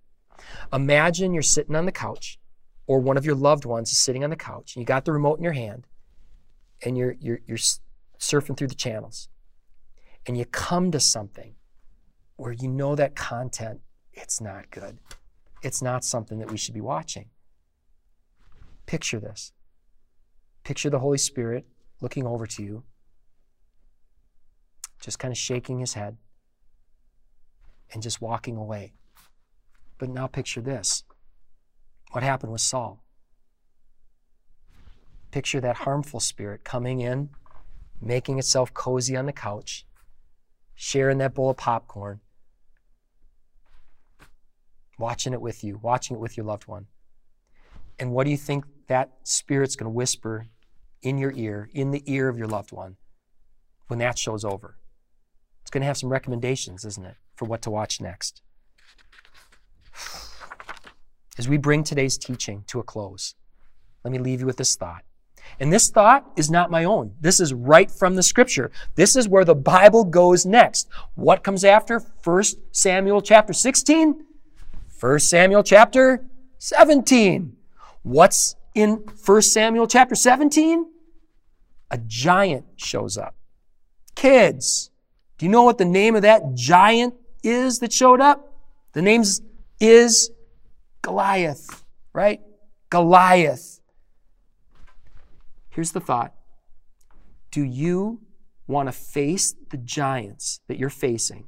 Imagine 0.72 1.34
you're 1.34 1.44
sitting 1.44 1.76
on 1.76 1.86
the 1.86 1.92
couch, 1.92 2.40
or 2.88 3.00
one 3.00 3.18
of 3.18 3.26
your 3.26 3.36
loved 3.36 3.66
ones 3.66 3.92
is 3.92 3.98
sitting 3.98 4.24
on 4.24 4.30
the 4.30 4.36
couch, 4.36 4.76
and 4.76 4.82
you 4.82 4.86
got 4.86 5.06
the 5.06 5.12
remote 5.12 5.38
in 5.38 5.44
your 5.44 5.54
hand, 5.54 5.86
and 6.84 6.98
you're, 6.98 7.16
you're, 7.20 7.40
you're 7.46 7.58
surfing 8.20 8.56
through 8.56 8.68
the 8.68 8.76
channels, 8.76 9.28
and 10.26 10.38
you 10.38 10.46
come 10.46 10.92
to 10.92 11.00
something 11.00 11.56
where 12.38 12.54
you 12.54 12.70
know 12.70 12.96
that 12.96 13.16
content, 13.16 13.82
it's 14.14 14.40
not 14.40 14.72
good. 14.72 14.98
It's 15.62 15.82
not 15.82 16.06
something 16.06 16.40
that 16.40 16.50
we 16.50 16.58
should 16.58 16.74
be 16.74 16.82
watching. 16.82 17.30
Picture 18.86 19.20
this. 19.20 19.52
Picture 20.64 20.90
the 20.90 21.00
Holy 21.00 21.18
Spirit 21.18 21.66
looking 22.02 22.26
over 22.26 22.46
to 22.46 22.64
you, 22.64 22.84
just 25.02 25.20
kind 25.20 25.32
of 25.32 25.38
shaking 25.38 25.80
his 25.80 25.94
head 25.94 26.18
and 27.92 28.04
just 28.04 28.22
walking 28.22 28.56
away. 28.56 28.94
But 29.98 30.10
now 30.10 30.28
picture 30.28 30.62
this 30.62 31.04
what 32.12 32.24
happened 32.24 32.52
with 32.52 32.62
Saul? 32.62 33.04
Picture 35.32 35.62
that 35.62 35.78
harmful 35.78 36.20
spirit 36.20 36.64
coming 36.64 37.02
in, 37.02 37.30
making 38.02 38.40
itself 38.40 38.74
cozy 38.74 39.16
on 39.16 39.28
the 39.28 39.34
couch, 39.34 39.86
sharing 40.74 41.20
that 41.20 41.36
bowl 41.36 41.52
of 41.52 41.58
popcorn, 41.58 42.20
watching 44.98 45.34
it 45.34 45.42
with 45.42 45.64
you, 45.64 45.80
watching 45.84 46.16
it 46.16 46.20
with 46.20 46.36
your 46.36 46.48
loved 46.48 46.68
one. 46.68 46.88
And 48.00 48.12
what 48.12 48.24
do 48.24 48.32
you 48.32 48.38
think 48.38 48.66
that 48.88 49.12
spirit's 49.24 49.76
going 49.76 49.86
to 49.86 49.96
whisper 49.96 50.48
in 51.02 51.18
your 51.18 51.32
ear, 51.36 51.70
in 51.74 51.92
the 51.92 52.04
ear 52.06 52.30
of 52.30 52.38
your 52.38 52.48
loved 52.48 52.72
one, 52.72 52.98
when 53.88 54.00
that 54.00 54.18
show's 54.18 54.44
over? 54.44 54.78
It's 55.62 55.72
going 55.72 55.82
to 55.82 55.88
have 55.88 55.98
some 55.98 56.10
recommendations, 56.12 56.84
isn't 56.86 57.06
it, 57.06 57.16
for 57.36 57.46
what 57.46 57.62
to 57.64 57.70
watch 57.70 58.02
next? 58.02 58.42
As 61.38 61.48
we 61.48 61.58
bring 61.58 61.84
today's 61.84 62.18
teaching 62.18 62.64
to 62.68 62.80
a 62.80 62.84
close, 62.84 63.36
let 64.04 64.12
me 64.12 64.20
leave 64.20 64.42
you 64.42 64.46
with 64.46 64.58
this 64.58 64.76
thought. 64.76 65.04
And 65.60 65.72
this 65.72 65.90
thought 65.90 66.30
is 66.36 66.52
not 66.52 66.70
my 66.70 66.84
own. 66.84 67.14
This 67.20 67.40
is 67.40 67.54
right 67.54 67.90
from 67.90 68.16
the 68.16 68.24
scripture. 68.24 68.72
This 68.96 69.16
is 69.16 69.28
where 69.28 69.46
the 69.46 69.56
Bible 69.56 70.04
goes 70.04 70.46
next. 70.46 70.88
What 71.16 71.44
comes 71.44 71.64
after 71.64 72.00
1 72.00 72.44
Samuel 72.72 73.22
chapter 73.22 73.54
16? 73.54 74.26
1 75.00 75.20
Samuel 75.20 75.64
chapter 75.64 76.26
17. 76.60 77.56
What's 78.04 78.56
in 78.76 79.04
1 79.26 79.42
Samuel 79.42 79.88
chapter 79.88 80.16
17? 80.16 80.86
A 81.92 81.98
giant 81.98 82.66
shows 82.76 83.18
up. 83.18 83.36
Kids, 84.16 84.92
do 85.38 85.46
you 85.46 85.52
know 85.52 85.64
what 85.64 85.78
the 85.78 85.86
name 85.86 86.16
of 86.16 86.22
that 86.24 86.54
giant 86.54 87.16
is 87.44 87.80
that 87.80 87.94
showed 87.94 88.22
up? 88.22 88.54
The 88.94 89.02
name 89.02 89.24
is 89.80 90.32
Goliath, 91.02 91.84
right? 92.14 92.42
Goliath. 92.90 93.80
Here's 95.70 95.92
the 95.92 96.00
thought 96.00 96.34
Do 97.52 97.64
you 97.64 98.22
want 98.68 98.88
to 98.88 98.92
face 98.92 99.56
the 99.70 99.78
giants 99.78 100.60
that 100.68 100.78
you're 100.78 100.90
facing 100.90 101.48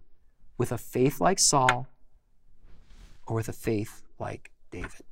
with 0.58 0.72
a 0.72 0.78
faith 0.78 1.20
like 1.20 1.40
Saul 1.40 1.88
or 3.28 3.36
with 3.36 3.50
a 3.50 3.54
faith 3.54 4.02
like 4.20 4.52
David? 4.72 5.04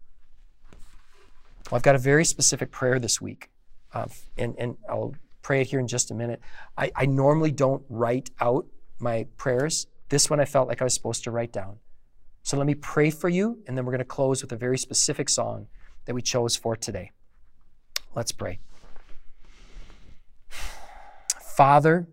Well, 1.65 1.77
I've 1.77 1.83
got 1.83 1.95
a 1.95 1.99
very 1.99 2.25
specific 2.25 2.71
prayer 2.71 2.99
this 2.99 3.21
week, 3.21 3.49
uh, 3.93 4.07
and, 4.37 4.55
and 4.57 4.77
I'll 4.89 5.15
pray 5.41 5.61
it 5.61 5.67
here 5.67 5.79
in 5.79 5.87
just 5.87 6.11
a 6.11 6.15
minute. 6.15 6.41
I, 6.77 6.91
I 6.95 7.05
normally 7.05 7.51
don't 7.51 7.83
write 7.89 8.31
out 8.41 8.65
my 8.99 9.27
prayers. 9.37 9.87
This 10.09 10.29
one 10.29 10.39
I 10.39 10.45
felt 10.45 10.67
like 10.67 10.81
I 10.81 10.83
was 10.83 10.93
supposed 10.93 11.23
to 11.25 11.31
write 11.31 11.51
down. 11.51 11.77
So 12.43 12.57
let 12.57 12.65
me 12.65 12.75
pray 12.75 13.11
for 13.11 13.29
you, 13.29 13.59
and 13.67 13.77
then 13.77 13.85
we're 13.85 13.91
going 13.91 13.99
to 13.99 14.05
close 14.05 14.41
with 14.41 14.51
a 14.51 14.57
very 14.57 14.77
specific 14.77 15.29
song 15.29 15.67
that 16.05 16.15
we 16.15 16.21
chose 16.21 16.55
for 16.55 16.75
today. 16.75 17.11
Let's 18.15 18.31
pray. 18.31 18.59
Father, 21.55 22.07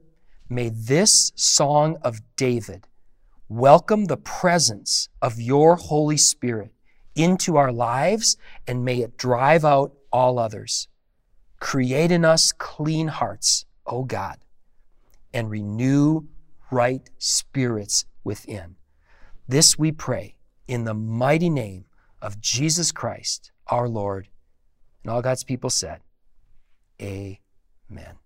may 0.48 0.68
this 0.68 1.32
song 1.37 1.96
of 2.02 2.20
David 2.37 2.87
welcome 3.48 4.06
the 4.06 4.16
presence 4.16 5.09
of 5.22 5.40
your 5.40 5.76
Holy 5.76 6.16
Spirit 6.16 6.72
into 7.16 7.57
our 7.57 7.72
lives, 7.72 8.37
and 8.66 8.85
may 8.85 9.00
it 9.00 9.16
drive 9.16 9.64
out 9.64 9.92
all 10.12 10.38
others. 10.38 10.87
Create 11.59 12.12
in 12.12 12.24
us 12.24 12.52
clean 12.52 13.09
hearts, 13.09 13.64
O 13.87 14.05
God, 14.05 14.38
and 15.33 15.50
renew 15.50 16.26
right 16.70 17.09
spirits 17.18 18.05
within. 18.22 18.76
This 19.48 19.79
we 19.79 19.90
pray 19.90 20.37
in 20.68 20.85
the 20.85 20.94
mighty 20.94 21.50
name 21.50 21.87
of 22.20 22.40
Jesus 22.40 22.92
Christ, 22.92 23.50
our 23.68 23.88
Lord. 23.88 24.29
And 25.02 25.11
all 25.11 25.22
God's 25.22 25.44
people 25.44 25.70
said, 25.70 26.00
Amen. 27.00 28.18